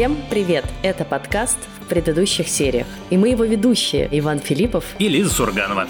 Всем 0.00 0.16
привет! 0.30 0.64
Это 0.82 1.04
подкаст 1.04 1.58
в 1.78 1.86
предыдущих 1.86 2.48
сериях. 2.48 2.86
И 3.10 3.18
мы 3.18 3.28
его 3.28 3.44
ведущие 3.44 4.08
Иван 4.10 4.38
Филиппов 4.38 4.82
и 4.98 5.08
Лиза 5.08 5.28
Сурганова. 5.28 5.88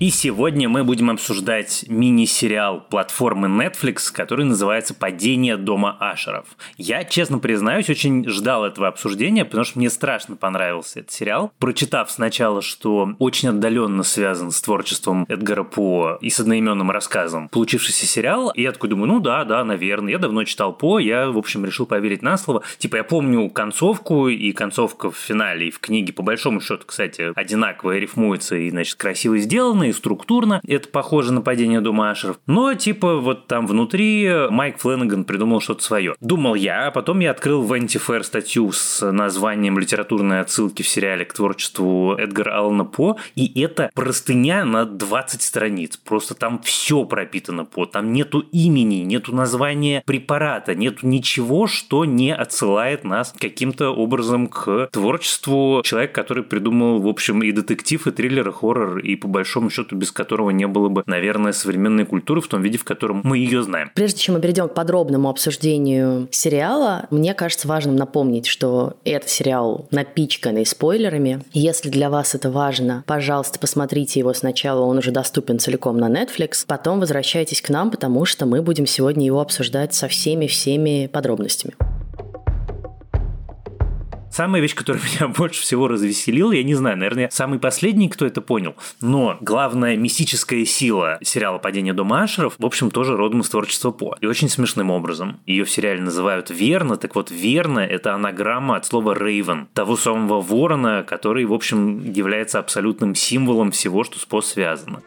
И 0.00 0.08
сегодня 0.08 0.66
мы 0.66 0.82
будем 0.82 1.10
обсуждать 1.10 1.84
мини-сериал 1.86 2.80
платформы 2.88 3.48
Netflix, 3.48 4.10
который 4.10 4.46
называется 4.46 4.94
«Падение 4.94 5.58
дома 5.58 5.94
Ашеров». 6.00 6.46
Я, 6.78 7.04
честно 7.04 7.38
признаюсь, 7.38 7.90
очень 7.90 8.26
ждал 8.26 8.64
этого 8.64 8.88
обсуждения, 8.88 9.44
потому 9.44 9.64
что 9.64 9.78
мне 9.78 9.90
страшно 9.90 10.36
понравился 10.36 11.00
этот 11.00 11.12
сериал. 11.12 11.52
Прочитав 11.58 12.10
сначала, 12.10 12.62
что 12.62 13.10
очень 13.18 13.50
отдаленно 13.50 14.02
связан 14.02 14.52
с 14.52 14.62
творчеством 14.62 15.26
Эдгара 15.28 15.64
По 15.64 16.16
и 16.22 16.30
с 16.30 16.40
одноименным 16.40 16.90
рассказом 16.90 17.50
получившийся 17.50 18.06
сериал, 18.06 18.52
я 18.56 18.72
такой 18.72 18.88
думаю, 18.88 19.08
ну 19.08 19.20
да, 19.20 19.44
да, 19.44 19.62
наверное. 19.64 20.12
Я 20.12 20.18
давно 20.18 20.44
читал 20.44 20.72
По, 20.72 20.98
я, 20.98 21.30
в 21.30 21.36
общем, 21.36 21.66
решил 21.66 21.84
поверить 21.84 22.22
на 22.22 22.38
слово. 22.38 22.62
Типа, 22.78 22.96
я 22.96 23.04
помню 23.04 23.50
концовку, 23.50 24.28
и 24.28 24.52
концовка 24.52 25.10
в 25.10 25.16
финале, 25.18 25.68
и 25.68 25.70
в 25.70 25.78
книге, 25.78 26.14
по 26.14 26.22
большому 26.22 26.62
счету, 26.62 26.84
кстати, 26.86 27.32
одинаково 27.36 27.98
рифмуется 27.98 28.56
и, 28.56 28.70
значит, 28.70 28.94
красиво 28.94 29.36
сделана, 29.36 29.89
и 29.90 29.92
структурно 29.92 30.60
это 30.66 30.88
похоже 30.88 31.32
на 31.32 31.42
падение 31.42 31.80
дома 31.80 32.10
Ашеров. 32.10 32.38
Но 32.46 32.74
типа 32.74 33.16
вот 33.16 33.46
там 33.46 33.66
внутри 33.66 34.30
Майк 34.50 34.78
Фленнеган 34.78 35.24
придумал 35.24 35.60
что-то 35.60 35.82
свое. 35.82 36.14
Думал 36.20 36.54
я, 36.54 36.86
а 36.86 36.90
потом 36.90 37.20
я 37.20 37.30
открыл 37.30 37.62
в 37.62 37.72
Antifair 37.72 38.22
статью 38.22 38.72
с 38.72 39.10
названием 39.10 39.78
«Литературные 39.78 40.40
отсылки 40.40 40.82
в 40.82 40.88
сериале 40.88 41.24
к 41.24 41.32
творчеству 41.32 42.14
Эдгара 42.14 42.58
Аллана 42.58 42.84
По», 42.84 43.16
и 43.34 43.60
это 43.60 43.90
простыня 43.94 44.64
на 44.64 44.84
20 44.84 45.42
страниц. 45.42 45.96
Просто 45.96 46.34
там 46.34 46.60
все 46.62 47.04
пропитано 47.04 47.64
По. 47.64 47.86
Там 47.86 48.12
нету 48.12 48.40
имени, 48.52 48.96
нету 48.96 49.34
названия 49.34 50.02
препарата, 50.06 50.74
нету 50.74 51.06
ничего, 51.06 51.66
что 51.66 52.04
не 52.04 52.34
отсылает 52.34 53.04
нас 53.04 53.34
каким-то 53.38 53.90
образом 53.90 54.46
к 54.46 54.88
творчеству 54.92 55.82
человека, 55.84 56.14
который 56.14 56.42
придумал, 56.42 57.00
в 57.00 57.08
общем, 57.08 57.42
и 57.42 57.52
детектив, 57.52 58.06
и 58.06 58.10
триллер, 58.10 58.48
и 58.48 58.52
хоррор, 58.52 58.98
и 58.98 59.16
по 59.16 59.28
большому 59.28 59.70
счету 59.70 59.79
счету 59.80 59.96
без 59.96 60.12
которого 60.12 60.50
не 60.50 60.66
было 60.66 60.88
бы, 60.88 61.02
наверное, 61.06 61.52
современной 61.52 62.04
культуры 62.04 62.40
в 62.40 62.48
том 62.48 62.62
виде, 62.62 62.78
в 62.78 62.84
котором 62.84 63.20
мы 63.24 63.38
ее 63.38 63.62
знаем. 63.62 63.90
Прежде 63.94 64.20
чем 64.20 64.34
мы 64.34 64.40
перейдем 64.40 64.68
к 64.68 64.74
подробному 64.74 65.28
обсуждению 65.28 66.28
сериала, 66.30 67.06
мне 67.10 67.34
кажется 67.34 67.68
важным 67.68 67.96
напомнить, 67.96 68.46
что 68.46 68.94
этот 69.04 69.30
сериал 69.30 69.86
напичканный 69.90 70.66
спойлерами. 70.66 71.42
Если 71.52 71.88
для 71.88 72.10
вас 72.10 72.34
это 72.34 72.50
важно, 72.50 73.04
пожалуйста, 73.06 73.58
посмотрите 73.58 74.20
его 74.20 74.32
сначала, 74.34 74.82
он 74.82 74.98
уже 74.98 75.10
доступен 75.10 75.58
целиком 75.58 75.98
на 75.98 76.08
Netflix, 76.08 76.64
потом 76.66 77.00
возвращайтесь 77.00 77.62
к 77.62 77.70
нам, 77.70 77.90
потому 77.90 78.24
что 78.24 78.46
мы 78.46 78.62
будем 78.62 78.86
сегодня 78.86 79.26
его 79.26 79.40
обсуждать 79.40 79.94
со 79.94 80.08
всеми-всеми 80.08 81.08
подробностями. 81.12 81.74
Самая 84.30 84.62
вещь, 84.62 84.76
которая 84.76 85.02
меня 85.14 85.28
больше 85.28 85.62
всего 85.62 85.88
развеселила, 85.88 86.52
я 86.52 86.62
не 86.62 86.74
знаю, 86.74 86.96
наверное, 86.96 87.28
самый 87.30 87.58
последний, 87.58 88.08
кто 88.08 88.24
это 88.24 88.40
понял, 88.40 88.76
но 89.00 89.36
главная 89.40 89.96
мистическая 89.96 90.64
сила 90.64 91.18
сериала 91.22 91.58
«Падение 91.58 91.92
дома 91.92 92.22
Ашеров», 92.22 92.54
в 92.58 92.64
общем, 92.64 92.90
тоже 92.90 93.16
родом 93.16 93.40
из 93.40 93.48
творчества 93.48 93.90
По. 93.90 94.16
И 94.20 94.26
очень 94.26 94.48
смешным 94.48 94.90
образом. 94.90 95.40
Ее 95.46 95.64
в 95.64 95.70
сериале 95.70 96.00
называют 96.00 96.50
Верно, 96.50 96.96
так 96.96 97.16
вот, 97.16 97.30
Верно– 97.30 97.80
это 97.80 98.14
анаграмма 98.14 98.76
от 98.76 98.86
слова 98.86 99.14
Рейвен, 99.14 99.66
того 99.74 99.96
самого 99.96 100.40
ворона, 100.40 101.02
который, 101.02 101.44
в 101.44 101.52
общем, 101.52 102.12
является 102.12 102.60
абсолютным 102.60 103.14
символом 103.14 103.72
всего, 103.72 104.04
что 104.04 104.18
с 104.18 104.24
По 104.24 104.40
связано. 104.42 105.02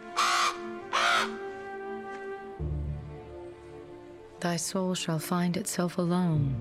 Thy 4.41 4.57
soul 4.57 4.93
shall 4.93 5.19
find 5.19 5.55
itself 5.55 5.97
alone 5.97 6.51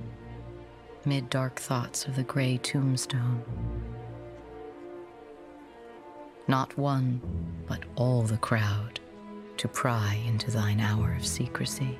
mid 1.06 1.28
dark 1.30 1.58
thoughts 1.58 2.06
of 2.06 2.16
the 2.16 2.22
gray 2.22 2.58
tombstone. 2.58 3.42
Not 6.48 6.76
one, 6.76 7.20
but 7.68 7.80
all 7.96 8.22
the 8.22 8.38
crowd, 8.38 9.00
to 9.56 9.68
pry 9.68 10.20
into 10.26 10.50
thine 10.50 10.80
hour 10.80 11.14
of 11.16 11.26
secrecy. 11.26 11.98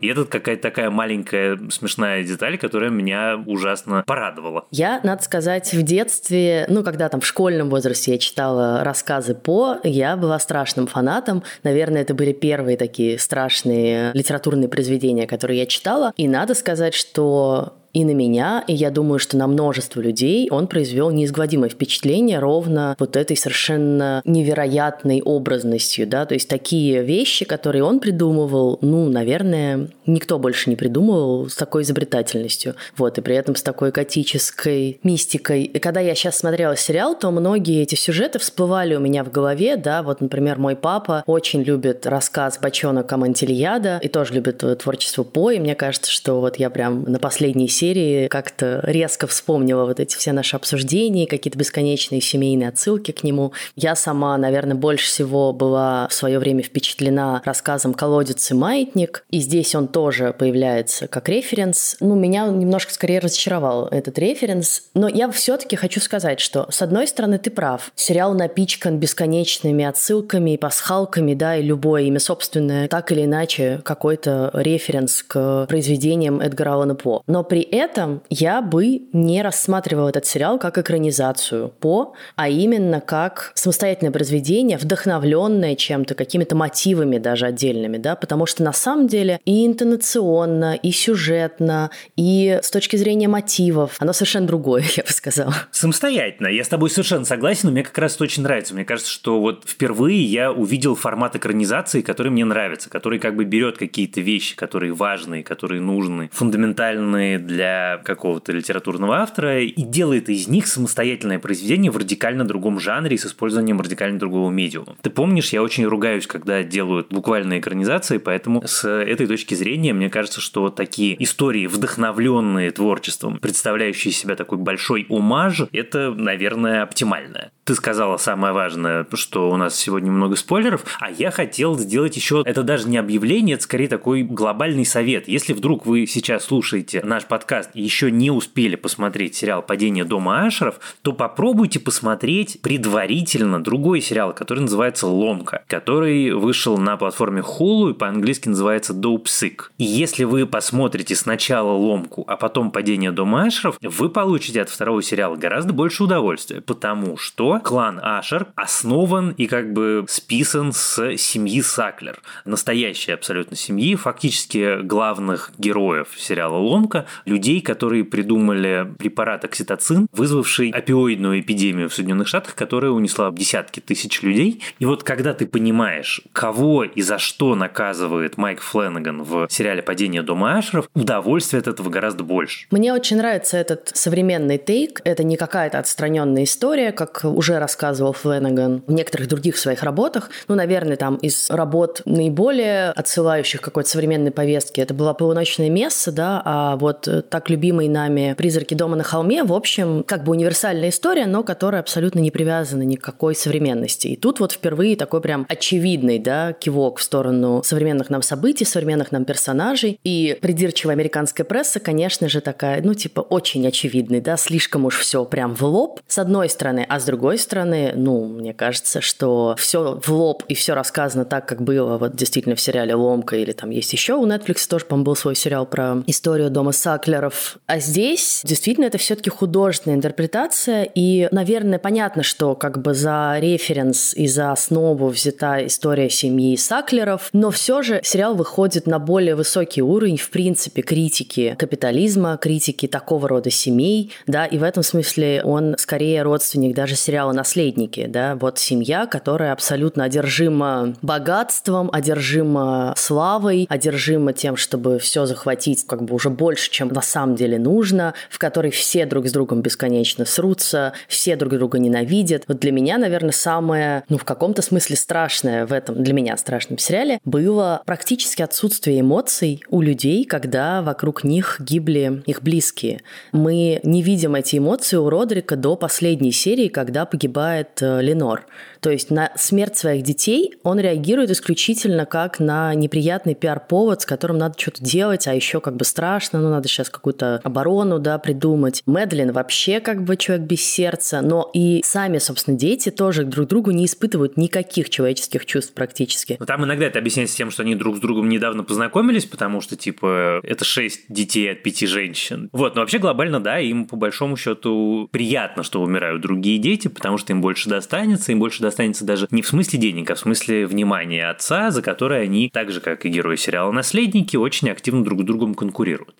И 0.00 0.06
это 0.08 0.26
какая-то 0.26 0.60
такая 0.60 0.90
маленькая 0.90 1.58
смешная 1.70 2.22
деталь, 2.24 2.58
которая 2.58 2.90
меня 2.90 3.42
ужасно 3.46 4.04
порадовала. 4.06 4.66
Я, 4.70 5.00
надо 5.02 5.22
сказать, 5.22 5.72
в 5.72 5.82
детстве, 5.82 6.66
ну, 6.68 6.82
когда 6.82 7.08
там 7.08 7.22
в 7.22 7.26
школьном 7.26 7.70
возрасте 7.70 8.12
я 8.12 8.18
читала 8.18 8.84
рассказы 8.84 9.34
по, 9.34 9.78
я 9.82 10.16
была 10.16 10.38
страшным 10.38 10.86
фанатом. 10.88 11.42
Наверное, 11.62 12.02
это 12.02 12.12
были 12.12 12.32
первые 12.32 12.76
такие 12.76 13.18
страшные 13.18 14.10
литературные 14.12 14.68
произведения, 14.68 15.26
которые 15.26 15.60
я 15.60 15.66
читала. 15.66 16.12
И 16.18 16.28
надо 16.28 16.54
сказать, 16.54 16.92
что 16.92 17.72
и 17.94 18.04
на 18.04 18.10
меня, 18.10 18.64
и 18.66 18.74
я 18.74 18.90
думаю, 18.90 19.20
что 19.20 19.36
на 19.36 19.46
множество 19.46 20.00
людей 20.00 20.48
он 20.50 20.66
произвел 20.66 21.10
неизгладимое 21.10 21.70
впечатление 21.70 22.40
ровно 22.40 22.96
вот 22.98 23.16
этой 23.16 23.36
совершенно 23.36 24.20
невероятной 24.24 25.22
образностью, 25.22 26.06
да, 26.06 26.26
то 26.26 26.34
есть 26.34 26.48
такие 26.48 27.02
вещи, 27.04 27.44
которые 27.44 27.84
он 27.84 28.00
придумывал, 28.00 28.78
ну, 28.82 29.08
наверное, 29.08 29.88
никто 30.06 30.38
больше 30.38 30.70
не 30.70 30.76
придумывал 30.76 31.48
с 31.48 31.54
такой 31.54 31.82
изобретательностью, 31.82 32.74
вот, 32.96 33.18
и 33.18 33.20
при 33.20 33.36
этом 33.36 33.56
с 33.56 33.62
такой 33.62 33.90
готической 33.90 35.00
мистикой. 35.02 35.62
И 35.64 35.78
когда 35.78 36.00
я 36.00 36.14
сейчас 36.14 36.38
смотрела 36.38 36.76
сериал, 36.76 37.18
то 37.18 37.30
многие 37.30 37.82
эти 37.82 37.94
сюжеты 37.94 38.38
всплывали 38.38 38.94
у 38.94 39.00
меня 39.00 39.24
в 39.24 39.30
голове, 39.30 39.76
да, 39.76 40.02
вот, 40.02 40.20
например, 40.20 40.58
мой 40.58 40.76
папа 40.76 41.22
очень 41.26 41.62
любит 41.62 42.06
рассказ 42.06 42.58
«Бочонок 42.60 43.10
Амантильяда» 43.12 43.98
и 44.02 44.08
тоже 44.08 44.34
любит 44.34 44.62
творчество 44.78 45.22
По, 45.22 45.50
и 45.50 45.58
мне 45.58 45.74
кажется, 45.74 46.10
что 46.10 46.40
вот 46.40 46.56
я 46.56 46.70
прям 46.70 47.04
на 47.04 47.18
последней 47.18 47.68
серии 47.68 48.28
как-то 48.28 48.80
резко 48.82 49.26
вспомнила 49.26 49.84
вот 49.84 50.00
эти 50.00 50.16
все 50.16 50.32
наши 50.32 50.56
обсуждения, 50.56 51.26
какие-то 51.26 51.58
бесконечные 51.58 52.20
семейные 52.20 52.68
отсылки 52.68 53.10
к 53.12 53.22
нему. 53.22 53.52
Я 53.76 53.94
сама, 53.96 54.36
наверное, 54.36 54.74
больше 54.74 55.06
всего 55.06 55.52
была 55.52 56.08
в 56.08 56.14
свое 56.14 56.38
время 56.38 56.62
впечатлена 56.62 57.42
рассказом 57.44 57.94
«Колодец 57.94 58.50
и 58.50 58.54
маятник», 58.54 59.24
и 59.30 59.40
здесь 59.40 59.74
он 59.74 59.88
тоже 59.94 60.34
появляется 60.36 61.06
как 61.06 61.28
референс. 61.28 61.96
Ну, 62.00 62.16
меня 62.16 62.48
немножко 62.48 62.92
скорее 62.92 63.20
разочаровал 63.20 63.86
этот 63.86 64.18
референс, 64.18 64.82
но 64.92 65.06
я 65.06 65.30
все-таки 65.30 65.76
хочу 65.76 66.00
сказать, 66.00 66.40
что, 66.40 66.66
с 66.68 66.82
одной 66.82 67.06
стороны, 67.06 67.38
ты 67.38 67.52
прав. 67.52 67.92
Сериал 67.94 68.34
напичкан 68.34 68.98
бесконечными 68.98 69.84
отсылками 69.84 70.54
и 70.54 70.56
пасхалками, 70.56 71.34
да, 71.34 71.56
и 71.56 71.62
любое 71.62 72.02
имя 72.02 72.18
собственное, 72.18 72.88
так 72.88 73.12
или 73.12 73.24
иначе, 73.24 73.82
какой-то 73.84 74.50
референс 74.52 75.22
к 75.22 75.66
произведениям 75.68 76.40
Эдгара 76.40 76.72
Аллана 76.72 76.96
По. 76.96 77.22
Но 77.28 77.44
при 77.44 77.62
этом 77.62 78.22
я 78.30 78.62
бы 78.62 79.02
не 79.12 79.42
рассматривала 79.42 80.08
этот 80.08 80.26
сериал 80.26 80.58
как 80.58 80.76
экранизацию 80.76 81.68
по, 81.68 82.14
а 82.34 82.48
именно 82.48 83.00
как 83.00 83.52
самостоятельное 83.54 84.10
произведение, 84.10 84.76
вдохновленное 84.76 85.76
чем-то, 85.76 86.16
какими-то 86.16 86.56
мотивами 86.56 87.18
даже 87.18 87.46
отдельными, 87.46 87.98
да, 87.98 88.16
потому 88.16 88.46
что 88.46 88.64
на 88.64 88.72
самом 88.72 89.06
деле 89.06 89.38
и 89.44 89.64
интонационно, 89.84 90.74
и 90.74 90.90
сюжетно, 90.90 91.90
и 92.16 92.58
с 92.62 92.70
точки 92.70 92.96
зрения 92.96 93.28
мотивов, 93.28 93.96
оно 93.98 94.12
совершенно 94.12 94.46
другое, 94.46 94.84
я 94.96 95.02
бы 95.02 95.10
сказала. 95.10 95.54
Самостоятельно. 95.70 96.48
Я 96.48 96.64
с 96.64 96.68
тобой 96.68 96.90
совершенно 96.90 97.24
согласен, 97.24 97.68
но 97.68 97.72
мне 97.72 97.82
как 97.82 97.96
раз 97.98 98.14
это 98.14 98.24
очень 98.24 98.42
нравится. 98.42 98.74
Мне 98.74 98.84
кажется, 98.84 99.10
что 99.10 99.40
вот 99.40 99.64
впервые 99.66 100.22
я 100.24 100.52
увидел 100.52 100.94
формат 100.94 101.36
экранизации, 101.36 102.00
который 102.00 102.32
мне 102.32 102.44
нравится, 102.44 102.90
который 102.90 103.18
как 103.18 103.36
бы 103.36 103.44
берет 103.44 103.78
какие-то 103.78 104.20
вещи, 104.20 104.56
которые 104.56 104.92
важные, 104.92 105.42
которые 105.42 105.80
нужны, 105.80 106.30
фундаментальные 106.32 107.38
для 107.38 108.00
какого-то 108.04 108.52
литературного 108.52 109.18
автора 109.18 109.62
и 109.62 109.82
делает 109.82 110.28
из 110.28 110.48
них 110.48 110.66
самостоятельное 110.66 111.38
произведение 111.38 111.90
в 111.90 111.96
радикально 111.96 112.44
другом 112.46 112.80
жанре 112.80 113.18
с 113.18 113.26
использованием 113.26 113.80
радикально 113.80 114.18
другого 114.18 114.50
медиума. 114.50 114.96
Ты 115.02 115.10
помнишь, 115.10 115.50
я 115.50 115.62
очень 115.62 115.84
ругаюсь, 115.84 116.26
когда 116.26 116.62
делают 116.62 117.08
буквальные 117.10 117.60
экранизации, 117.60 118.18
поэтому 118.18 118.62
с 118.66 118.88
этой 118.88 119.26
точки 119.26 119.54
зрения 119.54 119.73
мне 119.92 120.10
кажется, 120.10 120.40
что 120.40 120.70
такие 120.70 121.22
истории, 121.22 121.66
вдохновленные 121.66 122.70
творчеством, 122.70 123.38
представляющие 123.38 124.12
себя 124.12 124.36
такой 124.36 124.58
большой 124.58 125.06
омаж, 125.08 125.62
это, 125.72 126.12
наверное, 126.12 126.82
оптимальное. 126.82 127.52
Ты 127.64 127.74
сказала 127.74 128.18
самое 128.18 128.52
важное, 128.52 129.06
что 129.14 129.50
у 129.50 129.56
нас 129.56 129.74
сегодня 129.74 130.12
много 130.12 130.36
спойлеров, 130.36 130.84
а 131.00 131.10
я 131.10 131.30
хотел 131.30 131.78
сделать 131.78 132.14
еще, 132.14 132.42
это 132.44 132.62
даже 132.62 132.86
не 132.86 132.98
объявление, 132.98 133.54
это 133.54 133.64
скорее 133.64 133.88
такой 133.88 134.22
глобальный 134.22 134.84
совет. 134.84 135.28
Если 135.28 135.54
вдруг 135.54 135.86
вы 135.86 136.06
сейчас 136.06 136.44
слушаете 136.44 137.00
наш 137.02 137.24
подкаст 137.24 137.70
и 137.72 137.80
еще 137.80 138.10
не 138.10 138.30
успели 138.30 138.76
посмотреть 138.76 139.36
сериал 139.36 139.62
«Падение 139.62 140.04
дома 140.04 140.44
Ашеров», 140.44 140.78
то 141.00 141.14
попробуйте 141.14 141.80
посмотреть 141.80 142.60
предварительно 142.60 143.62
другой 143.62 144.02
сериал, 144.02 144.34
который 144.34 144.60
называется 144.60 145.06
«Ломка», 145.06 145.64
который 145.66 146.32
вышел 146.32 146.76
на 146.76 146.98
платформе 146.98 147.40
Hulu 147.40 147.92
и 147.92 147.94
по-английски 147.94 148.50
называется 148.50 148.92
«Dope 148.92 149.24
Sick». 149.24 149.70
И 149.78 149.84
если 149.84 150.24
вы 150.24 150.46
посмотрите 150.46 151.16
сначала 151.16 151.72
«Ломку», 151.72 152.26
а 152.28 152.36
потом 152.36 152.70
«Падение 152.70 153.10
дома 153.10 153.44
Ашеров», 153.44 153.78
вы 153.80 154.10
получите 154.10 154.60
от 154.60 154.68
второго 154.68 155.02
сериала 155.02 155.36
гораздо 155.36 155.72
больше 155.72 156.04
удовольствия, 156.04 156.60
потому 156.60 157.16
что 157.16 157.53
клан 157.60 158.00
Ашер 158.02 158.48
основан 158.54 159.30
и 159.30 159.46
как 159.46 159.72
бы 159.72 160.04
списан 160.08 160.72
с 160.72 161.16
семьи 161.16 161.60
Саклер. 161.60 162.20
Настоящей 162.44 163.12
абсолютно 163.12 163.56
семьи, 163.56 163.94
фактически 163.94 164.82
главных 164.82 165.52
героев 165.58 166.08
сериала 166.16 166.56
«Ломка», 166.56 167.06
людей, 167.24 167.60
которые 167.60 168.04
придумали 168.04 168.88
препарат 168.98 169.44
окситоцин, 169.44 170.06
вызвавший 170.12 170.70
опиоидную 170.70 171.40
эпидемию 171.40 171.88
в 171.88 171.94
Соединенных 171.94 172.28
Штатах, 172.28 172.54
которая 172.54 172.90
унесла 172.90 173.30
десятки 173.30 173.80
тысяч 173.80 174.22
людей. 174.22 174.62
И 174.78 174.84
вот 174.84 175.02
когда 175.02 175.34
ты 175.34 175.46
понимаешь, 175.46 176.22
кого 176.32 176.84
и 176.84 177.02
за 177.02 177.18
что 177.18 177.54
наказывает 177.54 178.36
Майк 178.36 178.60
Фленнеган 178.60 179.22
в 179.22 179.48
сериале 179.50 179.82
«Падение 179.82 180.22
дома 180.22 180.58
Ашеров», 180.58 180.88
удовольствие 180.94 181.60
от 181.60 181.68
этого 181.68 181.90
гораздо 181.90 182.24
больше. 182.24 182.66
Мне 182.70 182.92
очень 182.92 183.16
нравится 183.16 183.56
этот 183.56 183.90
современный 183.94 184.58
тейк. 184.58 185.00
Это 185.04 185.24
не 185.24 185.36
какая-то 185.36 185.78
отстраненная 185.78 186.44
история, 186.44 186.92
как 186.92 187.24
уже 187.44 187.58
рассказывал 187.58 188.14
Фленнеган 188.14 188.82
в 188.86 188.92
некоторых 188.92 189.28
других 189.28 189.58
своих 189.58 189.82
работах. 189.82 190.30
Ну, 190.48 190.54
наверное, 190.54 190.96
там 190.96 191.16
из 191.16 191.50
работ 191.50 192.00
наиболее 192.06 192.88
отсылающих 192.92 193.60
какой-то 193.60 193.90
современной 193.90 194.30
повестки. 194.30 194.80
Это 194.80 194.94
была 194.94 195.12
«Полуночное 195.12 195.68
место», 195.68 196.10
да, 196.10 196.40
а 196.42 196.76
вот 196.76 197.06
так 197.28 197.50
любимый 197.50 197.88
нами 197.88 198.34
«Призраки 198.38 198.72
дома 198.72 198.96
на 198.96 199.04
холме», 199.04 199.44
в 199.44 199.52
общем, 199.52 200.04
как 200.04 200.24
бы 200.24 200.32
универсальная 200.32 200.88
история, 200.88 201.26
но 201.26 201.42
которая 201.42 201.82
абсолютно 201.82 202.20
не 202.20 202.30
привязана 202.30 202.80
ни 202.80 202.96
к 202.96 203.02
какой 203.02 203.34
современности. 203.34 204.08
И 204.08 204.16
тут 204.16 204.40
вот 204.40 204.52
впервые 204.52 204.96
такой 204.96 205.20
прям 205.20 205.44
очевидный, 205.50 206.18
да, 206.18 206.54
кивок 206.54 206.98
в 206.98 207.02
сторону 207.02 207.60
современных 207.62 208.08
нам 208.08 208.22
событий, 208.22 208.64
современных 208.64 209.12
нам 209.12 209.26
персонажей. 209.26 210.00
И 210.02 210.38
придирчивая 210.40 210.94
американская 210.94 211.44
пресса, 211.44 211.78
конечно 211.78 212.30
же, 212.30 212.40
такая, 212.40 212.80
ну, 212.82 212.94
типа, 212.94 213.20
очень 213.20 213.66
очевидный, 213.68 214.22
да, 214.22 214.38
слишком 214.38 214.86
уж 214.86 214.98
все 214.98 215.26
прям 215.26 215.54
в 215.54 215.62
лоб, 215.62 216.00
с 216.08 216.16
одной 216.16 216.48
стороны, 216.48 216.86
а 216.88 216.98
с 216.98 217.04
другой 217.04 217.33
стороны, 217.38 217.92
ну, 217.94 218.26
мне 218.26 218.54
кажется, 218.54 219.00
что 219.00 219.54
все 219.58 220.00
в 220.02 220.08
лоб 220.10 220.42
и 220.48 220.54
все 220.54 220.74
рассказано 220.74 221.24
так, 221.24 221.46
как 221.46 221.62
было 221.62 221.98
вот 221.98 222.16
действительно 222.16 222.54
в 222.54 222.60
сериале 222.60 222.94
«Ломка» 222.94 223.36
или 223.36 223.52
там 223.52 223.70
есть 223.70 223.92
еще 223.92 224.14
у 224.14 224.26
Netflix 224.26 224.68
тоже, 224.68 224.84
по-моему, 224.84 225.04
был 225.04 225.16
свой 225.16 225.34
сериал 225.34 225.66
про 225.66 226.02
историю 226.06 226.50
дома 226.50 226.72
Саклеров. 226.72 227.58
А 227.66 227.78
здесь 227.78 228.42
действительно 228.44 228.86
это 228.86 228.98
все-таки 228.98 229.30
художественная 229.30 229.96
интерпретация, 229.96 230.88
и, 230.94 231.28
наверное, 231.30 231.78
понятно, 231.78 232.22
что 232.22 232.54
как 232.54 232.82
бы 232.82 232.94
за 232.94 233.36
референс 233.38 234.14
и 234.14 234.26
за 234.26 234.52
основу 234.52 235.08
взята 235.08 235.66
история 235.66 236.10
семьи 236.10 236.56
Саклеров, 236.56 237.28
но 237.32 237.50
все 237.50 237.82
же 237.82 238.00
сериал 238.04 238.34
выходит 238.34 238.86
на 238.86 238.98
более 238.98 239.34
высокий 239.34 239.82
уровень, 239.82 240.16
в 240.16 240.30
принципе, 240.30 240.82
критики 240.82 241.56
капитализма, 241.58 242.36
критики 242.36 242.86
такого 242.86 243.28
рода 243.28 243.50
семей, 243.50 244.12
да, 244.26 244.46
и 244.46 244.58
в 244.58 244.62
этом 244.62 244.82
смысле 244.82 245.42
он 245.44 245.76
скорее 245.78 246.22
родственник 246.22 246.74
даже 246.74 246.96
сериала 246.96 247.23
«Наследники», 247.32 248.06
да, 248.06 248.36
вот 248.36 248.58
семья, 248.58 249.06
которая 249.06 249.52
абсолютно 249.52 250.04
одержима 250.04 250.94
богатством, 251.02 251.90
одержима 251.92 252.94
славой, 252.96 253.66
одержима 253.68 254.32
тем, 254.32 254.56
чтобы 254.56 254.98
все 254.98 255.26
захватить 255.26 255.86
как 255.86 256.02
бы 256.02 256.14
уже 256.14 256.30
больше, 256.30 256.70
чем 256.70 256.88
на 256.88 257.02
самом 257.02 257.36
деле 257.36 257.58
нужно, 257.58 258.14
в 258.30 258.38
которой 258.38 258.70
все 258.70 259.06
друг 259.06 259.26
с 259.26 259.32
другом 259.32 259.62
бесконечно 259.62 260.24
срутся, 260.24 260.92
все 261.08 261.36
друг 261.36 261.52
друга 261.52 261.78
ненавидят. 261.78 262.44
Вот 262.48 262.58
для 262.60 262.72
меня, 262.72 262.98
наверное, 262.98 263.32
самое, 263.32 264.04
ну, 264.08 264.18
в 264.18 264.24
каком-то 264.24 264.62
смысле 264.62 264.96
страшное 264.96 265.66
в 265.66 265.72
этом, 265.72 266.02
для 266.02 266.14
меня 266.14 266.36
страшном 266.36 266.78
сериале, 266.78 267.20
было 267.24 267.82
практически 267.86 268.42
отсутствие 268.42 269.00
эмоций 269.00 269.62
у 269.68 269.80
людей, 269.80 270.24
когда 270.24 270.82
вокруг 270.82 271.24
них 271.24 271.56
гибли 271.60 272.22
их 272.26 272.42
близкие. 272.42 273.00
Мы 273.32 273.80
не 273.82 274.02
видим 274.02 274.34
эти 274.34 274.58
эмоции 274.58 274.96
у 274.96 275.08
Родрика 275.08 275.56
до 275.56 275.76
последней 275.76 276.32
серии, 276.32 276.68
когда 276.68 277.06
погибает 277.14 277.80
э, 277.80 278.02
Ленор. 278.02 278.44
То 278.80 278.90
есть 278.90 279.12
на 279.12 279.30
смерть 279.36 279.76
своих 279.76 280.02
детей 280.02 280.56
он 280.64 280.80
реагирует 280.80 281.30
исключительно 281.30 282.06
как 282.06 282.40
на 282.40 282.74
неприятный 282.74 283.36
пиар-повод, 283.36 284.02
с 284.02 284.04
которым 284.04 284.36
надо 284.36 284.58
что-то 284.58 284.84
делать, 284.84 285.28
а 285.28 285.32
еще 285.32 285.60
как 285.60 285.76
бы 285.76 285.84
страшно, 285.84 286.40
ну 286.40 286.50
надо 286.50 286.66
сейчас 286.66 286.90
какую-то 286.90 287.40
оборону, 287.44 288.00
да, 288.00 288.18
придумать. 288.18 288.82
Мэдлин 288.84 289.30
вообще 289.30 289.78
как 289.78 290.02
бы 290.02 290.16
человек 290.16 290.46
без 290.46 290.62
сердца, 290.62 291.20
но 291.22 291.48
и 291.54 291.82
сами, 291.84 292.18
собственно, 292.18 292.58
дети 292.58 292.90
тоже 292.90 293.22
друг 293.24 293.48
другу 293.48 293.70
не 293.70 293.86
испытывают 293.86 294.36
никаких 294.36 294.90
человеческих 294.90 295.46
чувств 295.46 295.72
практически. 295.72 296.36
Но 296.40 296.44
там 296.44 296.64
иногда 296.64 296.86
это 296.86 296.98
объясняется 296.98 297.36
тем, 297.36 297.52
что 297.52 297.62
они 297.62 297.76
друг 297.76 297.96
с 297.96 298.00
другом 298.00 298.28
недавно 298.28 298.64
познакомились, 298.64 299.24
потому 299.24 299.60
что, 299.60 299.76
типа, 299.76 300.40
это 300.42 300.64
шесть 300.64 301.04
детей 301.08 301.52
от 301.52 301.62
пяти 301.62 301.86
женщин. 301.86 302.50
Вот, 302.52 302.74
но 302.74 302.80
вообще 302.80 302.98
глобально, 302.98 303.38
да, 303.38 303.60
им 303.60 303.86
по 303.86 303.96
большому 303.96 304.36
счету 304.36 305.08
приятно, 305.12 305.62
что 305.62 305.80
умирают 305.80 306.20
другие 306.20 306.58
дети, 306.58 306.88
потому 307.04 307.18
что 307.18 307.34
им 307.34 307.42
больше 307.42 307.68
достанется, 307.68 308.32
им 308.32 308.38
больше 308.38 308.62
достанется 308.62 308.74
останется 308.84 309.04
даже 309.04 309.28
не 309.30 309.42
в 309.42 309.46
смысле 309.46 309.78
денег, 309.78 310.10
а 310.10 310.14
в 310.14 310.18
смысле 310.18 310.66
внимания 310.66 311.28
отца, 311.28 311.70
за 311.70 311.82
которое 311.82 312.22
они, 312.22 312.50
так 312.52 312.70
же 312.70 312.80
как 312.80 313.04
и 313.04 313.08
герои 313.08 313.36
сериала 313.36 313.70
«Наследники», 313.72 314.36
очень 314.36 314.70
активно 314.70 315.04
друг 315.04 315.20
с 315.20 315.24
другом 315.24 315.54
конкурируют. 315.54 316.16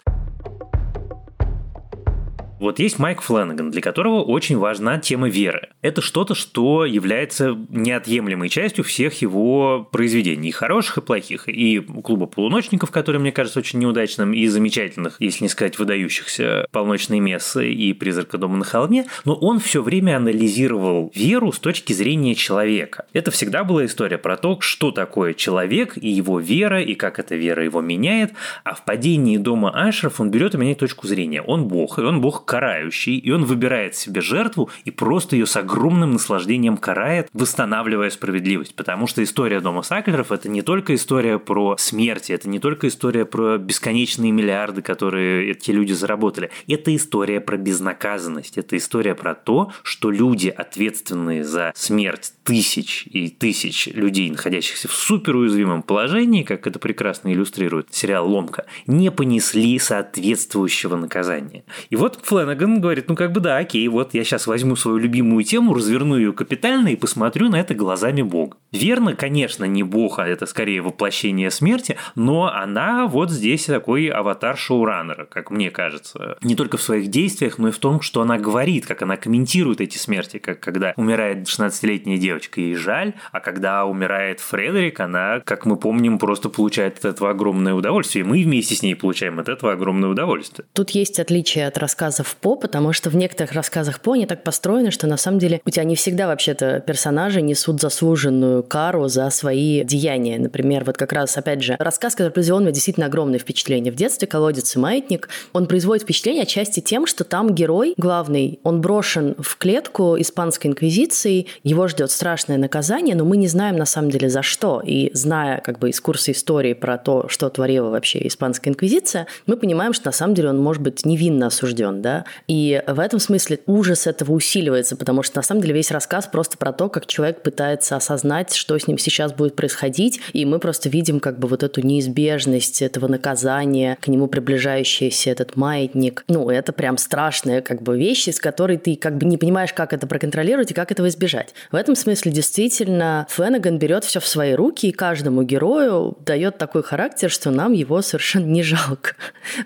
Вот 2.64 2.78
есть 2.78 2.98
Майк 2.98 3.20
Фленнеган, 3.20 3.70
для 3.70 3.82
которого 3.82 4.22
очень 4.22 4.56
важна 4.56 4.98
тема 4.98 5.28
веры. 5.28 5.68
Это 5.82 6.00
что-то, 6.00 6.34
что 6.34 6.86
является 6.86 7.54
неотъемлемой 7.68 8.48
частью 8.48 8.84
всех 8.84 9.20
его 9.20 9.86
произведений, 9.92 10.48
и 10.48 10.50
хороших 10.50 10.96
и 10.96 11.00
плохих. 11.02 11.46
И 11.46 11.80
клуба 11.80 12.24
полуночников, 12.24 12.90
который, 12.90 13.20
мне 13.20 13.32
кажется, 13.32 13.58
очень 13.58 13.80
неудачным, 13.80 14.32
и 14.32 14.46
замечательных, 14.46 15.16
если 15.20 15.44
не 15.44 15.50
сказать 15.50 15.78
выдающихся, 15.78 16.66
полночные 16.72 17.20
мессы 17.20 17.70
и 17.70 17.92
призрака 17.92 18.38
дома 18.38 18.56
на 18.56 18.64
холме. 18.64 19.04
Но 19.26 19.34
он 19.34 19.60
все 19.60 19.82
время 19.82 20.16
анализировал 20.16 21.12
веру 21.14 21.52
с 21.52 21.58
точки 21.58 21.92
зрения 21.92 22.34
человека. 22.34 23.04
Это 23.12 23.30
всегда 23.30 23.64
была 23.64 23.84
история 23.84 24.16
про 24.16 24.38
то, 24.38 24.58
что 24.62 24.90
такое 24.90 25.34
человек 25.34 25.98
и 25.98 26.08
его 26.08 26.40
вера, 26.40 26.80
и 26.80 26.94
как 26.94 27.18
эта 27.18 27.34
вера 27.34 27.62
его 27.62 27.82
меняет. 27.82 28.32
А 28.64 28.72
в 28.72 28.86
падении 28.86 29.36
дома 29.36 29.68
Ашеров 29.70 30.18
он 30.18 30.30
берет 30.30 30.54
и 30.54 30.56
меняет 30.56 30.78
точку 30.78 31.06
зрения. 31.06 31.42
Он 31.42 31.68
бог, 31.68 31.98
и 31.98 32.02
он 32.02 32.22
бог 32.22 32.46
карающий, 32.54 33.16
и 33.16 33.32
он 33.32 33.44
выбирает 33.46 33.96
себе 33.96 34.20
жертву 34.20 34.70
и 34.84 34.92
просто 34.92 35.34
ее 35.34 35.44
с 35.44 35.56
огромным 35.56 36.12
наслаждением 36.12 36.76
карает, 36.76 37.28
восстанавливая 37.32 38.10
справедливость. 38.10 38.76
Потому 38.76 39.08
что 39.08 39.24
история 39.24 39.58
дома 39.58 39.82
Саклеров– 39.82 40.30
это 40.30 40.48
не 40.48 40.62
только 40.62 40.94
история 40.94 41.40
про 41.40 41.76
смерть, 41.78 42.30
это 42.30 42.48
не 42.48 42.60
только 42.60 42.86
история 42.86 43.24
про 43.24 43.58
бесконечные 43.58 44.30
миллиарды, 44.30 44.82
которые 44.82 45.50
эти 45.50 45.72
люди 45.72 45.94
заработали. 45.94 46.50
Это 46.68 46.94
история 46.94 47.40
про 47.40 47.56
безнаказанность. 47.56 48.56
Это 48.56 48.76
история 48.76 49.16
про 49.16 49.34
то, 49.34 49.72
что 49.82 50.12
люди, 50.12 50.46
ответственные 50.46 51.42
за 51.42 51.72
смерть 51.74 52.33
тысяч 52.44 53.06
и 53.10 53.28
тысяч 53.28 53.88
людей, 53.88 54.30
находящихся 54.30 54.86
в 54.86 54.92
суперуязвимом 54.92 55.82
положении, 55.82 56.44
как 56.44 56.66
это 56.68 56.78
прекрасно 56.78 57.32
иллюстрирует 57.32 57.92
сериал 57.92 58.30
«Ломка», 58.30 58.66
не 58.86 59.10
понесли 59.10 59.78
соответствующего 59.78 60.96
наказания. 60.96 61.64
И 61.90 61.96
вот 61.96 62.20
Флэш 62.22 62.44
Флэнаган 62.44 62.80
говорит, 62.80 63.08
ну 63.08 63.14
как 63.14 63.32
бы 63.32 63.40
да, 63.40 63.56
окей, 63.56 63.88
вот 63.88 64.12
я 64.12 64.22
сейчас 64.22 64.46
возьму 64.46 64.76
свою 64.76 64.98
любимую 64.98 65.44
тему, 65.44 65.72
разверну 65.72 66.18
ее 66.18 66.34
капитально 66.34 66.88
и 66.88 66.96
посмотрю 66.96 67.48
на 67.48 67.58
это 67.58 67.74
глазами 67.74 68.20
Бога. 68.20 68.58
Верно, 68.70 69.14
конечно, 69.14 69.64
не 69.64 69.82
Бог, 69.82 70.18
а 70.18 70.26
это 70.26 70.44
скорее 70.44 70.82
воплощение 70.82 71.50
смерти, 71.50 71.96
но 72.14 72.52
она 72.52 73.06
вот 73.06 73.30
здесь 73.30 73.64
такой 73.64 74.08
аватар 74.08 74.58
шоураннера, 74.58 75.24
как 75.24 75.50
мне 75.50 75.70
кажется. 75.70 76.36
Не 76.42 76.54
только 76.54 76.76
в 76.76 76.82
своих 76.82 77.08
действиях, 77.08 77.58
но 77.58 77.68
и 77.68 77.70
в 77.70 77.78
том, 77.78 78.02
что 78.02 78.20
она 78.20 78.36
говорит, 78.36 78.84
как 78.84 79.00
она 79.00 79.16
комментирует 79.16 79.80
эти 79.80 79.96
смерти, 79.96 80.38
как 80.38 80.60
когда 80.60 80.92
умирает 80.96 81.46
16-летняя 81.46 82.18
девочка, 82.34 82.60
ей 82.60 82.74
жаль, 82.74 83.14
а 83.32 83.40
когда 83.40 83.84
умирает 83.84 84.40
Фредерик, 84.40 85.00
она, 85.00 85.40
как 85.44 85.66
мы 85.66 85.76
помним, 85.76 86.18
просто 86.18 86.48
получает 86.48 86.98
от 86.98 87.04
этого 87.04 87.30
огромное 87.30 87.74
удовольствие. 87.74 88.24
И 88.24 88.28
мы 88.28 88.42
вместе 88.42 88.74
с 88.74 88.82
ней 88.82 88.94
получаем 88.94 89.38
от 89.38 89.48
этого 89.48 89.72
огромное 89.72 90.10
удовольствие. 90.10 90.66
Тут 90.72 90.90
есть 90.90 91.20
отличие 91.20 91.66
от 91.66 91.78
рассказов 91.78 92.36
По, 92.36 92.56
потому 92.56 92.92
что 92.92 93.10
в 93.10 93.16
некоторых 93.16 93.52
рассказах 93.52 94.00
По 94.00 94.12
они 94.12 94.26
так 94.26 94.42
построены, 94.42 94.90
что 94.90 95.06
на 95.06 95.16
самом 95.16 95.38
деле 95.38 95.60
у 95.64 95.70
тебя 95.70 95.84
не 95.84 95.94
всегда 95.94 96.26
вообще-то 96.26 96.80
персонажи 96.80 97.40
несут 97.40 97.80
заслуженную 97.80 98.62
кару 98.62 99.08
за 99.08 99.30
свои 99.30 99.84
деяния. 99.84 100.38
Например, 100.38 100.84
вот 100.84 100.96
как 100.96 101.12
раз, 101.12 101.36
опять 101.36 101.62
же, 101.62 101.76
рассказ, 101.78 102.14
который 102.14 102.32
произвел 102.32 102.60
меня 102.60 102.72
действительно 102.72 103.06
огромное 103.06 103.38
впечатление. 103.38 103.92
В 103.92 103.96
детстве 103.96 104.26
«Колодец 104.26 104.74
и 104.74 104.78
маятник», 104.78 105.28
он 105.52 105.66
производит 105.66 106.02
впечатление 106.02 106.42
отчасти 106.42 106.80
тем, 106.80 107.06
что 107.06 107.24
там 107.24 107.54
герой 107.54 107.94
главный, 107.96 108.58
он 108.64 108.80
брошен 108.80 109.34
в 109.38 109.56
клетку 109.56 110.16
испанской 110.18 110.70
инквизиции, 110.70 111.46
его 111.62 111.88
ждет 111.88 112.10
страшное 112.24 112.56
наказание, 112.56 113.14
но 113.14 113.26
мы 113.26 113.36
не 113.36 113.48
знаем 113.48 113.76
на 113.76 113.84
самом 113.84 114.08
деле 114.08 114.30
за 114.30 114.40
что. 114.40 114.80
И 114.82 115.10
зная 115.12 115.60
как 115.60 115.78
бы 115.78 115.90
из 115.90 116.00
курса 116.00 116.32
истории 116.32 116.72
про 116.72 116.96
то, 116.96 117.28
что 117.28 117.50
творила 117.50 117.90
вообще 117.90 118.26
Испанская 118.26 118.72
инквизиция, 118.72 119.26
мы 119.46 119.58
понимаем, 119.58 119.92
что 119.92 120.06
на 120.06 120.12
самом 120.12 120.34
деле 120.34 120.48
он 120.48 120.58
может 120.58 120.82
быть 120.82 121.04
невинно 121.04 121.48
осужден, 121.48 122.00
да. 122.00 122.24
И 122.48 122.82
в 122.86 122.98
этом 122.98 123.20
смысле 123.20 123.60
ужас 123.66 124.06
этого 124.06 124.32
усиливается, 124.32 124.96
потому 124.96 125.22
что 125.22 125.36
на 125.36 125.42
самом 125.42 125.60
деле 125.60 125.74
весь 125.74 125.90
рассказ 125.90 126.26
просто 126.26 126.56
про 126.56 126.72
то, 126.72 126.88
как 126.88 127.04
человек 127.04 127.42
пытается 127.42 127.94
осознать, 127.94 128.54
что 128.54 128.78
с 128.78 128.86
ним 128.88 128.96
сейчас 128.96 129.34
будет 129.34 129.54
происходить, 129.54 130.18
и 130.32 130.46
мы 130.46 130.60
просто 130.60 130.88
видим 130.88 131.20
как 131.20 131.38
бы 131.38 131.46
вот 131.46 131.62
эту 131.62 131.82
неизбежность 131.82 132.80
этого 132.80 133.06
наказания, 133.06 133.98
к 134.00 134.08
нему 134.08 134.28
приближающийся 134.28 135.28
этот 135.28 135.56
маятник. 135.56 136.24
Ну, 136.28 136.48
это 136.48 136.72
прям 136.72 136.96
страшная 136.96 137.60
как 137.60 137.82
бы 137.82 137.98
вещь, 137.98 138.28
из 138.28 138.40
которой 138.40 138.78
ты 138.78 138.96
как 138.96 139.18
бы 139.18 139.26
не 139.26 139.36
понимаешь, 139.36 139.74
как 139.74 139.92
это 139.92 140.06
проконтролировать 140.06 140.70
и 140.70 140.74
как 140.74 140.90
этого 140.90 141.08
избежать. 141.08 141.52
В 141.70 141.74
этом 141.74 141.94
смысле 141.94 142.13
действительно 142.22 143.26
Фленаган 143.30 143.78
берет 143.78 144.04
все 144.04 144.20
в 144.20 144.26
свои 144.26 144.54
руки 144.54 144.88
и 144.88 144.92
каждому 144.92 145.42
герою 145.42 146.16
дает 146.24 146.58
такой 146.58 146.82
характер, 146.82 147.30
что 147.30 147.50
нам 147.50 147.72
его 147.72 148.02
совершенно 148.02 148.46
не 148.46 148.62
жалко. 148.62 149.16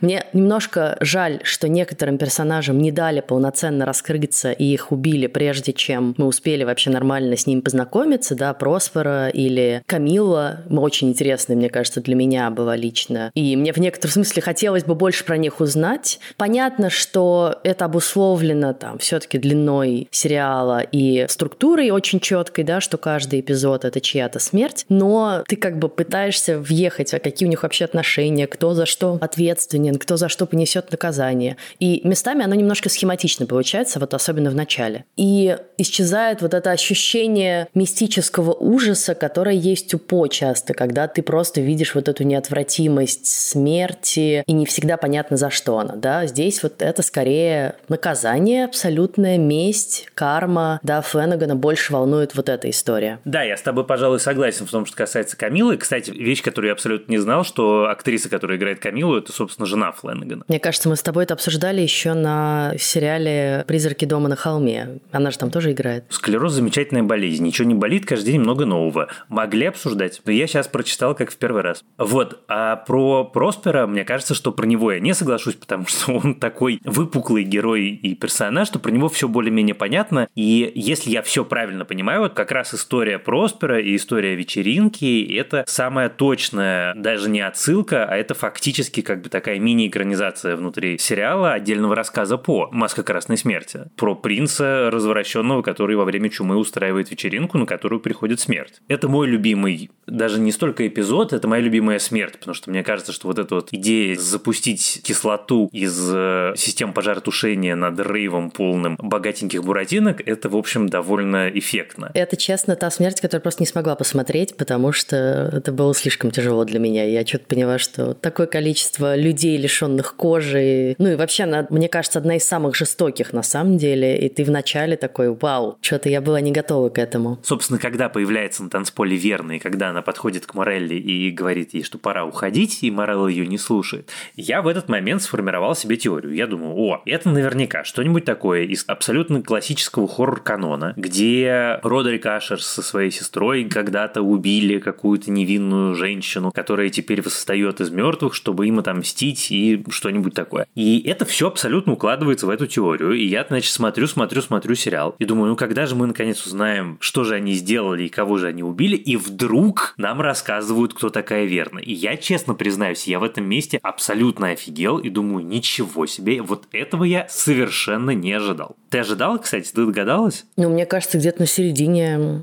Мне 0.01 0.25
немножко 0.33 0.97
жаль, 1.01 1.41
что 1.43 1.69
некоторым 1.69 2.19
персонажам 2.19 2.79
не 2.79 2.93
дали 2.93 3.21
полноценно 3.21 3.85
раскрыться 3.85 4.53
и 4.53 4.65
их 4.65 4.93
убили, 4.93 5.27
прежде 5.27 5.73
чем 5.73 6.15
мы 6.17 6.27
успели 6.27 6.65
вообще 6.65 6.91
нормально 6.91 7.37
с 7.37 7.47
ним 7.47 7.63
познакомиться, 7.63 8.35
да, 8.35 8.53
Проспера 8.55 9.29
или 9.29 9.83
Камилла, 9.87 10.61
очень 10.71 11.09
интересные, 11.09 11.57
мне 11.57 11.71
кажется, 11.71 12.01
для 12.01 12.15
меня 12.15 12.51
была 12.51 12.77
лично. 12.77 13.31
И 13.35 13.57
мне 13.57 13.73
в 13.73 13.79
некотором 13.79 14.13
смысле 14.13 14.43
хотелось 14.43 14.85
бы 14.85 14.95
больше 14.95 15.25
про 15.25 15.37
них 15.37 15.61
узнать. 15.61 16.21
Понятно, 16.37 16.91
что 16.91 17.61
это 17.65 17.85
обусловлено 17.85 18.73
там 18.73 18.99
все-таки 18.99 19.39
длиной 19.39 20.09
сериала 20.11 20.81
и 20.81 21.27
структурой 21.29 21.91
очень 21.91 22.21
четкой, 22.39 22.65
да, 22.65 22.81
что 22.81 22.99
каждый 22.99 23.41
эпизод 23.41 23.85
это 23.85 24.01
чья-то 24.01 24.39
смерть, 24.39 24.85
но 24.89 25.43
ты 25.47 25.57
как 25.57 25.79
бы 25.79 25.89
пытаешься 25.89 26.59
въехать, 26.59 27.13
а 27.15 27.19
какие 27.19 27.47
у 27.47 27.51
них 27.51 27.63
вообще 27.63 27.85
отношения, 27.85 28.47
кто 28.47 28.75
за 28.75 28.87
что 28.87 29.19
ответственен, 29.21 29.97
кто 29.97 30.17
за 30.17 30.29
что 30.29 30.47
понесет 30.47 30.91
наказание. 30.91 31.57
И 31.81 32.01
местами 32.05 32.45
оно 32.45 32.55
немножко 32.55 32.89
схематично 32.89 33.47
получается, 33.47 33.99
вот 33.99 34.15
особенно 34.15 34.51
в 34.51 34.55
начале. 34.55 35.05
И 35.17 35.57
исчезает 35.77 36.43
вот 36.43 36.55
это 36.55 36.71
ощущение 36.71 37.69
мистического 37.75 38.53
ужаса, 38.53 39.15
которое 39.15 39.57
есть 39.57 39.95
у 39.95 39.99
По 39.99 40.29
часто, 40.29 40.75
когда 40.75 41.09
ты 41.09 41.23
просто 41.23 41.61
видишь 41.61 41.95
вот 41.95 42.09
эту 42.09 42.25
неотвратимость 42.25 43.27
смерти, 43.27 44.43
и 44.47 44.53
не 44.53 44.65
всегда 44.65 44.97
понятно, 44.97 45.37
за 45.37 45.51
что 45.51 45.79
она, 45.79 45.97
да. 45.97 46.27
Здесь 46.27 46.63
вот 46.63 46.83
это 46.83 47.03
скорее 47.03 47.75
наказание, 47.89 48.65
абсолютная 48.65 49.39
месть, 49.39 50.09
карма, 50.15 50.79
да, 50.83 51.03
Фленагана 51.03 51.57
больше 51.57 51.93
волнует 51.93 52.28
вот 52.35 52.49
эта 52.49 52.71
история. 52.71 53.21
Да, 53.25 53.43
я 53.43 53.57
с 53.57 53.63
тобой, 53.63 53.85
пожалуй, 53.85 54.21
согласен 54.21 54.67
в 54.67 54.71
том, 54.71 54.87
что 54.87 54.97
касается 54.97 55.37
Камилы. 55.37 55.77
Кстати, 55.77 56.11
вещь, 56.11 56.43
которую 56.43 56.69
я 56.69 56.73
абсолютно 56.73 57.11
не 57.13 57.19
знал, 57.19 57.45
что 57.45 57.89
актриса, 57.89 58.29
которая 58.29 58.59
играет 58.59 58.81
Камилу, 58.81 59.17
это, 59.17 59.33
собственно, 59.33 59.67
жена 59.67 59.93
Фленагана. 59.93 60.45
Мне 60.49 60.61
кажется, 60.61 60.89
мы 60.89 60.97
с 60.97 61.03
тобой 61.03 61.25
это 61.25 61.35
обсуждали 61.35 61.81
еще 61.81 62.15
на 62.15 62.75
сериале 62.79 63.65
«Призраки 63.67 64.05
дома 64.05 64.29
на 64.29 64.37
холме». 64.37 64.99
Она 65.13 65.31
же 65.31 65.39
там 65.39 65.51
тоже 65.51 65.73
играет. 65.73 66.05
Склероз– 66.09 66.53
замечательная 66.55 67.03
болезнь. 67.03 67.45
Ничего 67.45 67.69
не 67.69 67.75
болит, 67.75 68.07
каждый 68.07 68.33
день 68.33 68.41
много 68.41 68.65
нового. 68.67 69.09
Могли 69.29 69.67
обсуждать, 69.67 70.21
но 70.25 70.33
я 70.33 70.47
сейчас 70.47 70.69
прочитал 70.69 71.15
как 71.15 71.31
в 71.31 71.37
первый 71.37 71.63
раз. 71.63 71.85
Вот, 71.97 72.43
а 72.49 72.77
про 72.77 73.25
Проспера, 73.25 73.87
мне 73.87 74.05
кажется, 74.05 74.35
что 74.35 74.53
про 74.53 74.67
него 74.67 74.93
я 74.93 75.01
не 75.01 75.15
соглашусь, 75.15 75.55
потому 75.61 75.87
что 75.87 76.13
он 76.13 76.35
такой 76.35 76.81
выпуклый 76.85 77.45
герой 77.45 77.89
и 77.89 78.15
персонаж, 78.15 78.69
что 78.69 78.79
про 78.79 78.91
него 78.91 79.09
все 79.09 79.29
более-менее 79.29 79.75
понятно. 79.75 80.29
И 80.35 80.73
если 80.75 81.11
я 81.11 81.23
все 81.23 81.45
правильно 81.45 81.85
понимаю, 81.85 82.18
вот 82.21 82.35
как 82.35 82.53
раз 82.53 82.75
история 82.75 83.19
Проспера 83.19 83.81
и 83.81 83.97
история 83.97 84.35
вечеринки– 84.35 85.27
это 85.39 85.65
самая 85.67 86.09
точная, 86.09 86.95
даже 86.95 87.29
не 87.29 87.41
отсылка, 87.41 88.05
а 88.05 88.17
это 88.17 88.35
фактически 88.35 89.03
как 89.03 89.23
бы 89.23 89.29
такая 89.29 89.59
мини-экранизация 89.59 90.57
внутри 90.57 90.99
сериала 90.99 91.53
отдельного 91.53 91.95
рассказа 91.95 92.39
по 92.39 92.69
«Маска 92.73 93.03
красной 93.03 93.37
смерти» 93.37 93.89
про 93.97 94.15
принца 94.15 94.91
развращенного, 94.91 95.63
который 95.63 95.97
во 95.97 96.05
время 96.05 96.31
чумы 96.31 96.57
устраивает 96.57 97.11
вечеринку, 97.11 97.59
на 97.59 97.67
которую 97.67 98.01
приходит 98.01 98.41
смерть. 98.41 98.81
Это 98.89 99.09
мой 99.09 99.27
любимый, 99.27 99.91
даже 100.07 100.41
не 100.41 100.53
столько 100.53 100.87
эпизод, 100.87 101.33
это 101.33 101.49
моя 101.49 101.63
любимая 101.63 101.99
смерть, 101.99 102.39
потому 102.39 102.55
что 102.55 102.71
мне 102.71 102.83
кажется, 102.83 103.13
что 103.13 103.29
вот 103.29 103.39
эта 103.39 103.55
вот 103.55 103.69
идея 103.73 104.17
запустить 104.17 105.01
кислоту 105.03 105.69
из 105.73 106.11
э, 106.13 106.55
систем 106.57 106.93
пожаротушения 106.93 107.77
над 107.77 107.99
рейвом 108.01 108.51
полным 108.51 108.97
богатеньких 108.97 109.63
буратинок, 109.63 110.21
это, 110.27 110.49
в 110.49 110.57
общем, 110.57 110.89
довольно 110.89 111.49
эффектно. 111.49 111.98
Это, 112.15 112.37
честно, 112.37 112.77
та 112.77 112.91
смерть, 112.91 113.21
которую 113.21 113.43
просто 113.43 113.63
не 113.63 113.67
смогла 113.67 113.97
посмотреть, 113.97 114.57
потому 114.57 114.93
что 114.93 115.51
это 115.53 115.73
было 115.73 115.95
слишком 115.95 116.31
тяжело 116.31 116.65
для 116.65 116.79
меня. 116.79 117.05
Я 117.05 117.27
что-то 117.27 117.47
поняла, 117.47 117.79
что 117.79 118.15
такое 118.15 118.47
количество 118.47 119.17
людей, 119.17 119.57
лишенных 119.57 120.15
кожи, 120.17 120.95
ну 120.99 121.09
и 121.09 121.15
вообще, 121.15 121.45
она, 121.45 121.67
мне 121.71 121.89
кажется, 121.89 122.19
одна 122.19 122.37
из 122.37 122.45
самых 122.45 122.75
жестоких 122.75 123.33
на 123.33 123.43
самом 123.43 123.79
деле, 123.79 124.19
и 124.19 124.29
ты 124.29 124.45
вначале 124.45 124.97
такой, 124.97 125.35
вау, 125.35 125.79
что-то 125.81 126.09
я 126.09 126.21
была 126.21 126.41
не 126.41 126.53
готова 126.53 126.89
к 126.89 126.99
этому. 126.99 127.39
Собственно, 127.43 127.79
когда 127.79 128.09
появляется 128.09 128.63
на 128.63 128.71
танцполе 128.71 129.17
верный, 129.17 129.59
когда 129.59 129.91
она 129.91 130.03
подходит 130.03 130.47
к 130.47 130.55
Морелли 130.55 130.95
и 130.95 131.31
говорит 131.31 131.75
ей, 131.75 131.83
что 131.83 131.99
пора 131.99 132.25
уходить, 132.25 132.83
и 132.83 132.91
Морелла 132.91 133.29
ее 133.29 133.47
не 133.47 133.59
слушает, 133.59 134.11
я 134.37 134.63
в 134.63 134.69
этот 134.69 134.89
момент 134.89 135.23
сформировал 135.23 135.75
себе 135.75 135.97
теорию. 135.97 136.35
Я 136.35 136.47
думаю, 136.47 136.75
о, 136.77 137.03
это 137.07 137.29
наверняка 137.29 137.85
что-нибудь 137.85 138.25
такое 138.25 138.65
из 138.65 138.85
абсолютно 138.87 139.43
классического 139.43 140.09
хоррор-канона, 140.09 140.95
где 140.97 141.79
Родерик 141.89 142.27
Ашер 142.27 142.63
со 142.63 142.83
своей 142.83 143.11
сестрой 143.11 143.65
когда-то 143.65 144.23
убили 144.23 144.79
какую-то 144.79 145.31
невинную 145.31 145.95
женщину, 145.95 146.53
которая 146.53 146.91
теперь 146.91 147.23
восстает 147.23 147.81
из 147.81 147.91
мертвых, 147.91 148.35
чтобы 148.35 148.67
им 148.67 148.79
отомстить 148.79 149.51
и 149.51 149.85
что-нибудь 149.89 150.35
такое. 150.35 150.67
И 150.75 151.01
это 151.09 151.25
все 151.25 151.49
абсолютно 151.49 151.95
укладывается 151.95 152.47
в 152.47 152.51
эту 152.51 152.67
теорию. 152.67 153.13
И 153.13 153.25
я, 153.25 153.45
значит, 153.49 153.73
смотрю, 153.73 154.07
смотрю, 154.07 154.43
смотрю 154.43 154.75
сериал 154.75 155.17
и 155.19 155.25
думаю, 155.25 155.51
ну 155.51 155.57
когда 155.57 155.87
же 155.87 155.95
мы 155.95 156.07
наконец 156.07 156.45
узнаем, 156.47 156.99
что 157.01 157.25
же 157.25 157.35
они 157.35 157.55
сделали 157.55 158.05
и 158.05 158.09
кого 158.09 158.37
же 158.37 158.49
они 158.49 158.63
убили, 158.63 158.97
и 158.97 159.17
вдруг 159.17 159.95
нам 159.97 160.21
рассказывают, 160.21 160.95
кто 160.95 161.09
такая 161.09 161.47
Верна. 161.47 161.81
И 161.81 161.93
я, 161.93 162.17
честно 162.17 162.55
признаюсь, 162.55 163.07
я 163.07 163.19
в 163.19 163.25
этом 163.25 163.45
месте 163.45 163.81
абсолютно 163.83 164.49
офигел 164.49 164.99
и 164.99 165.09
думаю, 165.09 165.45
ничего 165.47 166.07
себе, 166.07 166.43
вот 166.43 166.65
этого 166.73 167.05
я 167.05 167.27
совершенно 167.31 168.11
не 168.11 168.33
ожидал. 168.33 168.77
Ты 168.91 168.99
ожидала, 168.99 169.39
кстати, 169.39 169.71
ты 169.71 169.87
догадалась? 169.87 170.45
Ну, 170.57 170.71
мне 170.71 170.87
кажется, 170.87 171.19
где-то 171.19 171.41
на 171.41 171.47
середине 171.47 171.78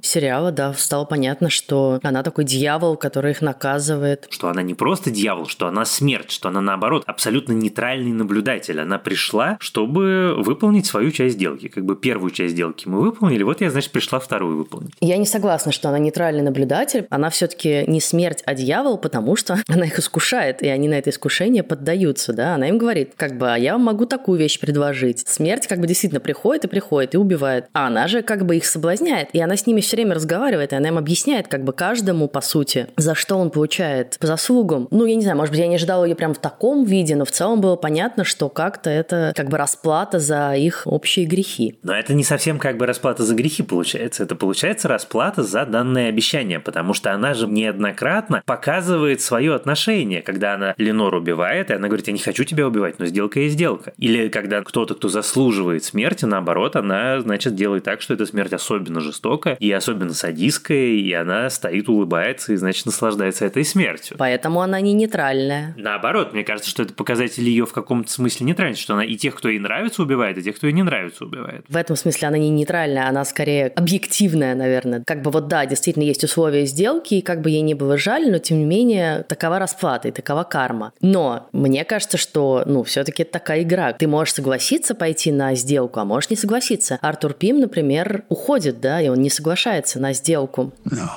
сериала, 0.04 0.52
да, 0.52 0.74
стало 0.74 1.06
понятно, 1.06 1.50
что 1.50 2.00
она 2.04 2.24
такой 2.24 2.44
дьявол, 2.44 2.98
который 2.98 3.32
их 3.32 3.42
наказывает. 3.42 4.28
Что 4.30 4.50
она 4.50 4.62
не 4.62 4.74
просто 4.74 5.12
дьявол, 5.12 5.48
что 5.48 5.68
она 5.68 5.86
смерть, 5.86 6.32
что 6.32 6.50
она, 6.50 6.62
наоборот, 6.62 7.04
абсолютно 7.06 7.54
нейтральный 7.54 8.12
наблюдатель. 8.12 8.80
Она 8.80 8.98
пришла, 8.98 9.58
чтобы 9.60 10.36
выполнить 10.38 10.86
свою 10.86 11.12
часть 11.12 11.36
сделки. 11.36 11.68
Как 11.68 11.86
бы 11.86 11.96
первую 11.96 12.32
часть 12.32 12.54
сделки 12.54 12.88
мы 12.88 13.02
выполнили, 13.02 13.44
вот 13.44 13.62
я, 13.62 13.70
значит, 13.70 13.92
пришла 13.92 14.20
вторую 14.20 14.58
выполнить. 14.58 14.94
Я 15.02 15.18
не 15.18 15.26
согласна, 15.26 15.72
что 15.72 15.90
она 15.90 16.00
нейтральный 16.00 16.44
наблюдатель. 16.44 17.08
Она 17.10 17.30
все-таки 17.30 17.84
не 17.88 18.02
смерть, 18.02 18.42
а 18.46 18.54
дьявол, 18.54 18.98
потому 18.98 19.36
что 19.36 19.58
она 19.68 19.86
их 19.86 20.00
искушает, 20.00 20.62
и 20.64 20.68
они 20.68 20.88
на 20.88 20.96
это 20.96 21.10
искушение 21.10 21.64
поддаются, 21.64 22.34
да. 22.34 22.56
Она 22.56 22.70
им 22.70 22.78
говорит, 22.78 23.14
как 23.16 23.38
бы, 23.38 23.52
а 23.52 23.58
я 23.58 23.74
вам 23.74 23.84
могу 23.84 24.06
такую 24.06 24.40
вещь 24.40 24.60
предложить. 24.60 25.28
Смерть 25.28 25.68
как 25.68 25.80
бы 25.80 25.88
действительно 25.88 26.20
приходит 26.20 26.66
и 26.66 26.68
приходит 26.68 27.16
и 27.16 27.18
убивает. 27.18 27.66
А 27.74 27.88
она 27.88 28.08
же 28.08 28.22
как 28.22 28.46
бы 28.46 28.58
их 28.58 28.66
соблазняет, 28.66 29.25
и 29.34 29.40
она 29.40 29.58
с 29.58 29.66
ними 29.68 29.82
все 29.82 29.96
время 29.96 30.16
разговаривает, 30.16 30.74
и 30.74 30.76
она 30.76 30.90
им 30.90 30.98
объясняет 30.98 31.48
как 31.48 31.64
бы 31.64 31.74
каждому, 31.74 32.28
по 32.28 32.42
сути, 32.42 32.88
за 32.98 33.16
что 33.16 33.36
он 33.36 33.50
получает 33.50 34.18
по 34.20 34.28
заслугам. 34.28 34.88
Ну, 34.92 35.06
я 35.06 35.16
не 35.16 35.22
знаю, 35.22 35.38
может 35.38 35.52
быть, 35.52 35.60
я 35.60 35.68
не 35.68 35.76
ожидала 35.76 36.06
ее 36.06 36.16
прям 36.16 36.34
в 36.34 36.40
таком 36.40 36.84
виде, 36.86 37.16
но 37.16 37.26
в 37.26 37.32
целом 37.32 37.62
было 37.62 37.76
понятно, 37.76 38.24
что 38.24 38.50
как-то 38.50 38.90
это 38.90 39.34
как 39.36 39.50
бы 39.50 39.58
расплата 39.58 40.20
за 40.20 40.54
их 40.56 40.84
общие 40.86 41.26
грехи. 41.26 41.78
Но 41.84 41.94
это 41.94 42.14
не 42.14 42.24
совсем 42.24 42.60
как 42.60 42.78
бы 42.78 42.86
расплата 42.86 43.24
за 43.24 43.36
грехи 43.36 43.64
получается. 43.64 44.24
Это 44.24 44.36
получается 44.36 44.88
расплата 44.88 45.44
за 45.44 45.66
данное 45.66 46.10
обещание, 46.10 46.60
потому 46.60 46.94
что 46.94 47.14
она 47.14 47.34
же 47.34 47.48
неоднократно 47.48 48.44
показывает 48.46 49.22
свое 49.22 49.56
отношение, 49.56 50.22
когда 50.22 50.56
она 50.56 50.76
Ленор 50.78 51.16
убивает, 51.16 51.72
и 51.72 51.74
она 51.74 51.88
говорит, 51.88 52.08
я 52.08 52.14
не 52.14 52.20
хочу 52.20 52.44
тебя 52.44 52.68
убивать, 52.68 53.00
но 53.00 53.06
сделка 53.06 53.40
есть 53.40 53.56
сделка. 53.56 53.94
Или 53.98 54.30
когда 54.30 54.62
кто-то, 54.62 54.96
кто 54.96 55.10
заслуживает 55.10 55.84
смерти, 55.84 56.26
наоборот, 56.26 56.76
она, 56.76 57.20
значит, 57.22 57.56
делает 57.56 57.84
так, 57.84 58.02
что 58.02 58.14
эта 58.14 58.26
смерть 58.26 58.54
особенно 58.54 59.00
жестокая 59.16 59.56
и 59.60 59.72
особенно 59.72 60.14
садистская, 60.14 60.88
и 60.88 61.12
она 61.14 61.50
стоит, 61.50 61.90
улыбается 61.90 62.54
и, 62.54 62.56
значит, 62.56 62.86
наслаждается 62.86 63.46
этой 63.46 63.64
смертью. 63.64 64.18
Поэтому 64.20 64.62
она 64.62 64.82
не 64.82 64.94
нейтральная. 64.94 65.74
Наоборот, 65.78 66.34
мне 66.34 66.44
кажется, 66.44 66.70
что 66.70 66.84
это 66.84 66.94
показатель 66.94 67.44
ее 67.44 67.66
в 67.66 67.74
каком-то 67.74 68.12
смысле 68.12 68.46
нейтральности, 68.46 68.84
что 68.84 68.94
она 68.94 69.06
и 69.06 69.16
тех, 69.16 69.36
кто 69.36 69.50
ей 69.50 69.60
нравится, 69.60 70.02
убивает, 70.02 70.38
и 70.38 70.44
тех, 70.44 70.58
кто 70.58 70.68
ей 70.68 70.74
не 70.74 70.84
нравится, 70.84 71.26
убивает. 71.26 71.66
В 71.68 71.76
этом 71.76 71.96
смысле 71.96 72.28
она 72.28 72.38
не 72.38 72.50
нейтральная, 72.50 73.08
она 73.08 73.24
скорее 73.26 73.68
объективная, 73.68 74.56
наверное. 74.56 75.04
Как 75.06 75.22
бы 75.22 75.32
вот 75.32 75.48
да, 75.48 75.66
действительно 75.66 76.04
есть 76.04 76.24
условия 76.24 76.66
сделки, 76.66 77.16
и 77.16 77.22
как 77.22 77.42
бы 77.42 77.50
ей 77.50 77.62
не 77.62 77.74
было 77.74 77.98
жаль, 77.98 78.30
но 78.30 78.38
тем 78.38 78.60
не 78.60 78.66
менее 78.66 79.24
такова 79.24 79.60
расплата 79.60 80.10
и 80.10 80.12
такова 80.12 80.44
карма. 80.44 80.92
Но 81.02 81.48
мне 81.52 81.86
кажется, 81.86 82.18
что, 82.18 82.64
ну, 82.66 82.84
все-таки 82.84 83.24
это 83.24 83.34
такая 83.34 83.64
игра. 83.64 83.94
Ты 83.94 84.08
можешь 84.08 84.34
согласиться 84.34 84.96
пойти 84.96 85.32
на 85.32 85.56
сделку, 85.56 86.00
а 86.00 86.06
можешь 86.06 86.30
не 86.30 86.36
согласиться. 86.36 87.00
Артур 87.02 87.34
Пим, 87.34 87.60
например, 87.60 88.24
уходит, 88.30 88.82
да, 88.82 89.00
и 89.05 89.09
он 89.09 89.21
не 89.21 89.31
соглашается 89.31 90.01
на 90.01 90.13
сделку. 90.13 90.73
No, 90.85 91.09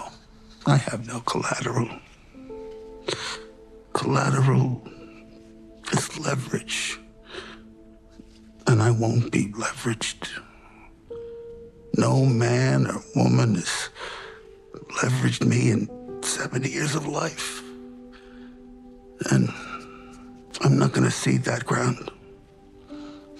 I 0.65 0.77
have 0.77 1.05
no 1.05 1.21
collateral. 1.21 1.89
Collateral 3.93 4.81
is 5.91 6.19
leverage. 6.19 6.99
And 8.65 8.81
I 8.81 8.91
won't 8.91 9.31
be 9.31 9.51
leveraged. 9.53 10.29
No 11.97 12.25
man 12.25 12.87
or 12.87 13.03
woman 13.15 13.55
has 13.55 13.89
leveraged 15.01 15.45
me 15.45 15.69
in 15.71 15.89
70 16.21 16.69
years 16.69 16.95
of 16.95 17.05
life. 17.05 17.61
And 19.29 19.49
I'm 20.61 20.77
not 20.77 20.93
going 20.93 21.03
to 21.03 21.11
cede 21.11 21.43
that 21.43 21.65
ground. 21.65 22.09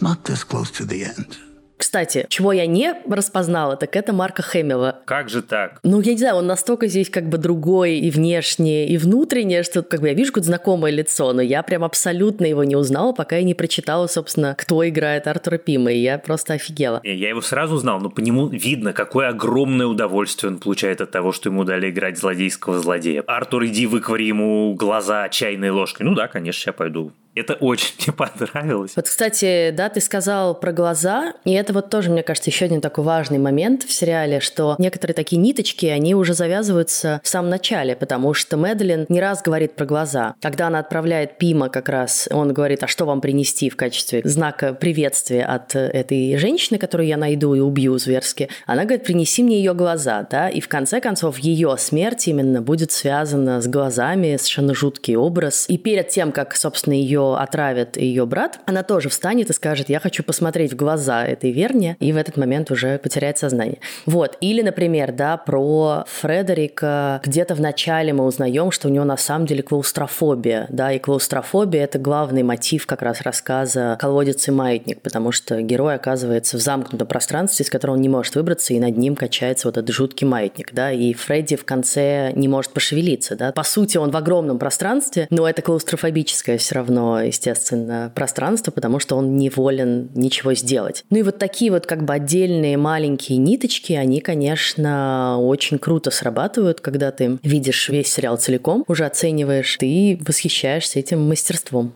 Not 0.02 0.26
this 0.26 0.44
close 0.44 0.70
to 0.72 0.86
the 0.86 1.06
end. 1.06 1.38
Кстати, 1.79 2.27
чего 2.29 2.53
я 2.53 2.67
не 2.67 2.95
распознала, 3.09 3.77
так 3.77 3.95
это 3.97 4.13
Марка 4.13 4.43
Хэмилла. 4.43 5.01
Как 5.05 5.29
же 5.29 5.43
так? 5.43 5.79
Ну, 5.85 6.01
я 6.01 6.13
не 6.13 6.19
знаю, 6.19 6.37
он 6.37 6.47
настолько 6.47 6.89
здесь 6.89 7.09
как 7.09 7.29
бы 7.29 7.39
другой 7.39 7.95
и 7.99 8.11
внешне, 8.11 8.89
и 8.89 8.99
внутренне, 8.99 9.63
что 9.63 9.83
как 9.83 10.01
бы 10.01 10.09
я 10.09 10.15
вижу 10.15 10.33
какое-то 10.33 10.49
знакомое 10.49 10.91
лицо, 10.91 11.33
но 11.33 11.41
я 11.41 11.63
прям 11.63 11.85
абсолютно 11.85 12.47
его 12.47 12.65
не 12.65 12.75
узнала, 12.75 13.13
пока 13.13 13.37
я 13.37 13.45
не 13.45 13.55
прочитала, 13.55 14.09
собственно, 14.09 14.57
кто 14.59 14.87
играет 14.89 15.29
Артура 15.29 15.59
Пима, 15.59 15.93
и 15.93 15.99
я 15.99 16.19
просто 16.19 16.55
офигела. 16.55 17.01
Я 17.05 17.29
его 17.29 17.41
сразу 17.41 17.77
узнал, 17.77 18.01
но 18.01 18.11
по 18.11 18.21
нему 18.21 18.49
видно, 18.49 18.93
какое 18.93 19.29
огромное 19.29 19.87
удовольствие 19.87 20.51
он 20.51 20.59
получает 20.59 21.01
от 21.01 21.13
того, 21.13 21.33
что 21.33 21.49
ему 21.49 21.63
дали 21.65 21.91
играть 21.91 22.19
злодейского 22.19 22.81
злодея. 22.81 23.23
Артур, 23.27 23.67
иди 23.67 23.87
выквари 23.87 24.25
ему 24.25 24.75
глаза 24.75 25.29
чайной 25.29 25.71
ложкой. 25.71 26.03
Ну 26.03 26.15
да, 26.15 26.27
конечно, 26.27 26.71
я 26.71 26.73
пойду. 26.73 27.13
Это 27.39 27.55
очень 27.55 27.95
мне 28.07 28.13
понравилось. 28.15 28.93
Вот, 28.97 29.07
кстати, 29.07 29.71
да, 29.71 29.89
ты 29.89 30.01
сказал 30.01 30.59
про 30.59 30.73
глаза, 30.73 31.35
и 31.45 31.53
это 31.53 31.73
вот 31.73 31.91
тоже, 31.91 32.11
мне 32.11 32.23
кажется, 32.23 32.51
еще 32.51 32.65
один 32.65 32.81
такой 32.81 33.05
важный 33.05 33.39
момент 33.39 33.85
в 33.85 33.93
сериале, 33.93 34.41
что 34.41 34.77
некоторые 34.79 35.15
такие 35.15 35.41
ниточки, 35.41 35.87
они 35.87 36.15
уже 36.15 36.35
завязываются 36.35 37.21
в 37.23 37.29
самом 37.29 37.51
начале, 37.51 37.97
потому 37.97 38.35
что 38.35 38.57
Мэдлин 38.57 39.07
не 39.09 39.21
раз 39.21 39.43
говорит 39.43 39.75
про 39.75 39.87
глаза. 39.87 40.35
Когда 40.41 40.67
она 40.67 40.81
отправляет 40.81 41.39
Пима 41.39 41.69
как 41.69 41.89
раз, 41.89 42.29
он 42.31 42.53
говорит, 42.53 42.83
а 42.83 42.87
что 42.87 43.05
вам 43.05 43.21
принести 43.21 43.71
в 43.71 43.77
качестве 43.77 44.23
знака 44.25 44.75
приветствия 44.75 45.45
от 45.45 45.75
этой 45.75 46.37
женщины, 46.37 46.79
которую 46.79 47.07
я 47.07 47.17
найду 47.17 47.55
и 47.55 47.61
убью 47.61 47.99
зверски, 47.99 48.49
она 48.67 48.85
говорит, 48.85 49.05
принеси 49.05 49.43
мне 49.43 49.59
ее 49.59 49.75
глаза, 49.75 50.27
да, 50.31 50.49
и 50.49 50.61
в 50.61 50.69
конце 50.69 51.01
концов 51.01 51.39
ее 51.39 51.77
смерть 51.79 52.29
именно 52.29 52.63
будет 52.63 52.93
связана 52.93 53.61
с 53.61 53.67
глазами, 53.67 54.37
совершенно 54.37 54.75
жуткий 54.75 55.17
образ. 55.17 55.67
И 55.69 55.79
перед 55.79 56.09
тем, 56.09 56.33
как, 56.33 56.57
собственно, 56.57 56.95
отравит 57.37 57.97
ее 57.97 58.27
брат, 58.27 58.61
она 58.67 58.83
тоже 58.83 59.09
встанет 59.09 59.51
и 59.51 59.53
скажет, 59.53 59.89
я 59.89 60.01
хочу 60.01 60.23
посмотреть 60.23 60.73
в 60.73 60.77
глаза 60.77 61.25
этой 61.25 61.51
Верни, 61.51 61.97
и 62.01 62.13
в 62.13 62.17
этот 62.17 62.37
момент 62.37 62.71
уже 62.71 62.99
потеряет 62.99 63.39
сознание. 63.39 63.79
Вот. 64.07 64.37
Или, 64.41 64.63
например, 64.63 65.13
да, 65.13 65.37
про 65.37 66.05
Фредерика. 66.07 67.21
Где-то 67.25 67.55
в 67.55 67.61
начале 67.61 68.13
мы 68.13 68.25
узнаем, 68.25 68.71
что 68.71 68.89
у 68.89 68.91
него 68.91 69.05
на 69.05 69.17
самом 69.17 69.47
деле 69.47 69.63
клаустрофобия, 69.63 70.67
да, 70.69 70.93
и 70.93 70.99
клаустрофобия– 70.99 71.85
это 71.85 71.99
главный 71.99 72.43
мотив 72.43 72.87
как 72.87 73.03
раз 73.03 73.23
рассказа 73.23 73.97
«Колодец 74.01 74.49
и 74.49 74.51
маятник», 74.51 75.01
потому 75.01 75.33
что 75.33 75.61
герой 75.63 75.95
оказывается 75.95 76.57
в 76.57 76.61
замкнутом 76.61 77.07
пространстве, 77.07 77.65
из 77.65 77.71
которого 77.71 77.97
он 77.97 78.03
не 78.03 78.09
может 78.09 78.35
выбраться, 78.35 78.75
и 78.75 78.81
над 78.81 78.97
ним 78.97 79.17
качается 79.17 79.69
вот 79.69 79.77
этот 79.77 79.95
жуткий 79.95 80.27
маятник, 80.27 80.73
да, 80.73 80.93
и 80.93 81.13
Фредди 81.13 81.57
в 81.57 81.65
конце 81.65 82.33
не 82.35 82.49
может 82.49 82.73
пошевелиться, 82.73 83.37
да. 83.37 83.53
По 83.53 83.63
сути, 83.63 83.97
он 83.97 84.11
в 84.11 84.17
огромном 84.17 84.59
пространстве, 84.59 85.27
но 85.31 85.49
это 85.49 85.63
клаустрофобическое 85.63 86.59
все 86.59 86.77
равно 86.77 87.18
естественно, 87.27 88.13
пространство, 88.15 88.71
потому 88.71 88.99
что 88.99 89.17
он 89.17 89.37
не 89.37 89.51
волен 89.51 90.11
ничего 90.15 90.55
сделать. 90.55 91.05
Ну 91.11 91.19
и 91.19 91.23
вот 91.23 91.39
такие 91.39 91.71
вот 91.71 91.87
как 91.87 92.05
бы 92.05 92.15
отдельные 92.15 92.77
маленькие 92.77 93.39
ниточки, 93.39 93.93
они, 93.93 94.21
конечно, 94.21 95.37
очень 95.41 95.79
круто 95.79 96.11
срабатывают, 96.11 96.81
когда 96.81 97.11
ты 97.11 97.39
видишь 97.43 97.89
весь 97.89 98.13
сериал 98.13 98.37
целиком, 98.37 98.85
уже 98.89 99.05
оцениваешь, 99.05 99.77
ты 99.79 100.19
восхищаешься 100.27 100.99
этим 100.99 101.29
мастерством. 101.29 101.93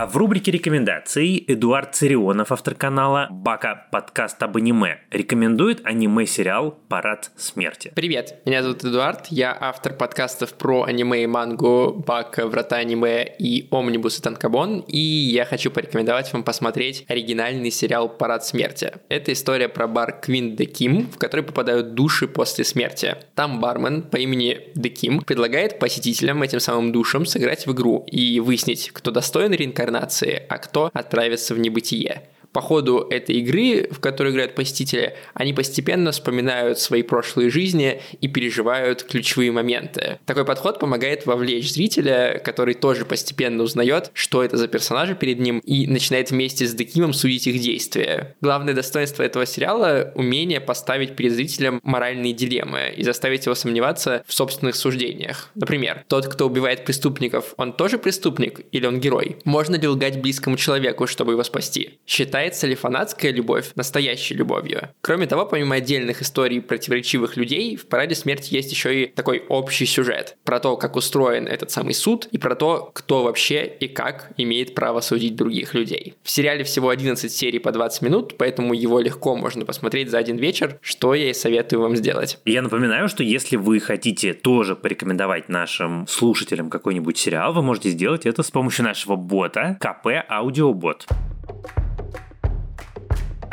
А 0.00 0.06
в 0.06 0.16
рубрике 0.16 0.50
рекомендаций 0.50 1.44
Эдуард 1.46 1.94
Царионов, 1.94 2.52
автор 2.52 2.74
канала 2.74 3.28
Бака 3.30 3.86
подкаст 3.92 4.42
об 4.42 4.56
аниме, 4.56 5.00
рекомендует 5.10 5.82
аниме-сериал 5.84 6.70
«Парад 6.88 7.30
смерти». 7.36 7.92
Привет, 7.94 8.40
меня 8.46 8.62
зовут 8.62 8.82
Эдуард, 8.82 9.26
я 9.26 9.54
автор 9.60 9.92
подкастов 9.92 10.54
про 10.54 10.84
аниме 10.84 11.24
и 11.24 11.26
мангу 11.26 12.02
Бака, 12.06 12.46
Врата 12.46 12.76
аниме 12.76 13.26
и 13.38 13.68
Омнибус 13.70 14.18
и 14.18 14.22
Танкабон, 14.22 14.86
и 14.88 14.96
я 14.96 15.44
хочу 15.44 15.70
порекомендовать 15.70 16.32
вам 16.32 16.44
посмотреть 16.44 17.04
оригинальный 17.06 17.70
сериал 17.70 18.08
«Парад 18.08 18.46
смерти». 18.46 18.94
Это 19.10 19.34
история 19.34 19.68
про 19.68 19.86
бар 19.86 20.18
Квин 20.18 20.56
Де 20.56 20.64
Ким, 20.64 21.10
в 21.10 21.18
который 21.18 21.44
попадают 21.44 21.92
души 21.92 22.26
после 22.26 22.64
смерти. 22.64 23.16
Там 23.34 23.60
бармен 23.60 24.04
по 24.04 24.16
имени 24.16 24.70
Де 24.74 24.88
Ким 24.88 25.20
предлагает 25.20 25.78
посетителям 25.78 26.42
этим 26.42 26.58
самым 26.58 26.90
душам 26.90 27.26
сыграть 27.26 27.66
в 27.66 27.72
игру 27.72 28.06
и 28.10 28.40
выяснить, 28.40 28.92
кто 28.94 29.10
достоин 29.10 29.52
реинкарнации 29.52 29.89
реинкарнации, 29.90 30.42
а 30.48 30.58
кто 30.58 30.90
отправится 30.92 31.54
в 31.54 31.58
небытие 31.58 32.22
по 32.52 32.60
ходу 32.60 33.06
этой 33.10 33.36
игры, 33.36 33.88
в 33.90 34.00
которой 34.00 34.32
играют 34.32 34.54
посетители, 34.54 35.14
они 35.34 35.52
постепенно 35.52 36.12
вспоминают 36.12 36.78
свои 36.78 37.02
прошлые 37.02 37.50
жизни 37.50 38.00
и 38.20 38.28
переживают 38.28 39.04
ключевые 39.04 39.52
моменты. 39.52 40.18
Такой 40.26 40.44
подход 40.44 40.78
помогает 40.78 41.26
вовлечь 41.26 41.72
зрителя, 41.72 42.40
который 42.44 42.74
тоже 42.74 43.04
постепенно 43.04 43.62
узнает, 43.62 44.10
что 44.14 44.42
это 44.42 44.56
за 44.56 44.68
персонажи 44.68 45.14
перед 45.14 45.38
ним, 45.38 45.58
и 45.60 45.86
начинает 45.86 46.30
вместе 46.30 46.66
с 46.66 46.74
Декимом 46.74 47.12
судить 47.12 47.46
их 47.46 47.60
действия. 47.60 48.36
Главное 48.40 48.74
достоинство 48.74 49.22
этого 49.22 49.46
сериала— 49.46 50.12
умение 50.14 50.60
поставить 50.60 51.16
перед 51.16 51.32
зрителем 51.32 51.80
моральные 51.82 52.32
дилеммы 52.32 52.92
и 52.96 53.02
заставить 53.02 53.46
его 53.46 53.54
сомневаться 53.54 54.24
в 54.26 54.34
собственных 54.34 54.76
суждениях. 54.76 55.50
Например, 55.54 56.04
тот, 56.08 56.26
кто 56.26 56.46
убивает 56.46 56.84
преступников, 56.84 57.54
он 57.56 57.72
тоже 57.72 57.98
преступник 57.98 58.60
или 58.72 58.86
он 58.86 59.00
герой? 59.00 59.36
Можно 59.44 59.76
ли 59.76 59.86
лгать 59.86 60.20
близкому 60.20 60.56
человеку, 60.56 61.06
чтобы 61.06 61.32
его 61.32 61.44
спасти? 61.44 61.98
Считать 62.06 62.39
является 62.40 62.66
ли 62.66 62.74
фанатская 62.74 63.32
любовь 63.32 63.72
настоящей 63.74 64.34
любовью. 64.34 64.88
Кроме 65.02 65.26
того, 65.26 65.44
помимо 65.44 65.76
отдельных 65.76 66.22
историй 66.22 66.62
противоречивых 66.62 67.36
людей, 67.36 67.76
в 67.76 67.86
«Параде 67.86 68.14
смерти» 68.14 68.54
есть 68.54 68.72
еще 68.72 69.02
и 69.02 69.06
такой 69.06 69.44
общий 69.48 69.84
сюжет 69.84 70.38
про 70.44 70.58
то, 70.58 70.78
как 70.78 70.96
устроен 70.96 71.46
этот 71.46 71.70
самый 71.70 71.92
суд 71.92 72.28
и 72.32 72.38
про 72.38 72.54
то, 72.54 72.90
кто 72.94 73.24
вообще 73.24 73.66
и 73.66 73.88
как 73.88 74.32
имеет 74.38 74.74
право 74.74 75.02
судить 75.02 75.36
других 75.36 75.74
людей. 75.74 76.14
В 76.22 76.30
сериале 76.30 76.64
всего 76.64 76.88
11 76.88 77.30
серий 77.30 77.58
по 77.58 77.72
20 77.72 78.02
минут, 78.02 78.38
поэтому 78.38 78.72
его 78.72 79.00
легко 79.00 79.36
можно 79.36 79.66
посмотреть 79.66 80.10
за 80.10 80.16
один 80.16 80.38
вечер, 80.38 80.78
что 80.80 81.14
я 81.14 81.28
и 81.28 81.34
советую 81.34 81.82
вам 81.82 81.94
сделать. 81.94 82.38
Я 82.46 82.62
напоминаю, 82.62 83.10
что 83.10 83.22
если 83.22 83.56
вы 83.56 83.80
хотите 83.80 84.32
тоже 84.32 84.76
порекомендовать 84.76 85.50
нашим 85.50 86.06
слушателям 86.08 86.70
какой-нибудь 86.70 87.18
сериал, 87.18 87.52
вы 87.52 87.60
можете 87.60 87.90
сделать 87.90 88.24
это 88.24 88.42
с 88.42 88.50
помощью 88.50 88.86
нашего 88.86 89.16
бота 89.16 89.76
КП 89.78 90.24
Аудиобот. 90.26 91.06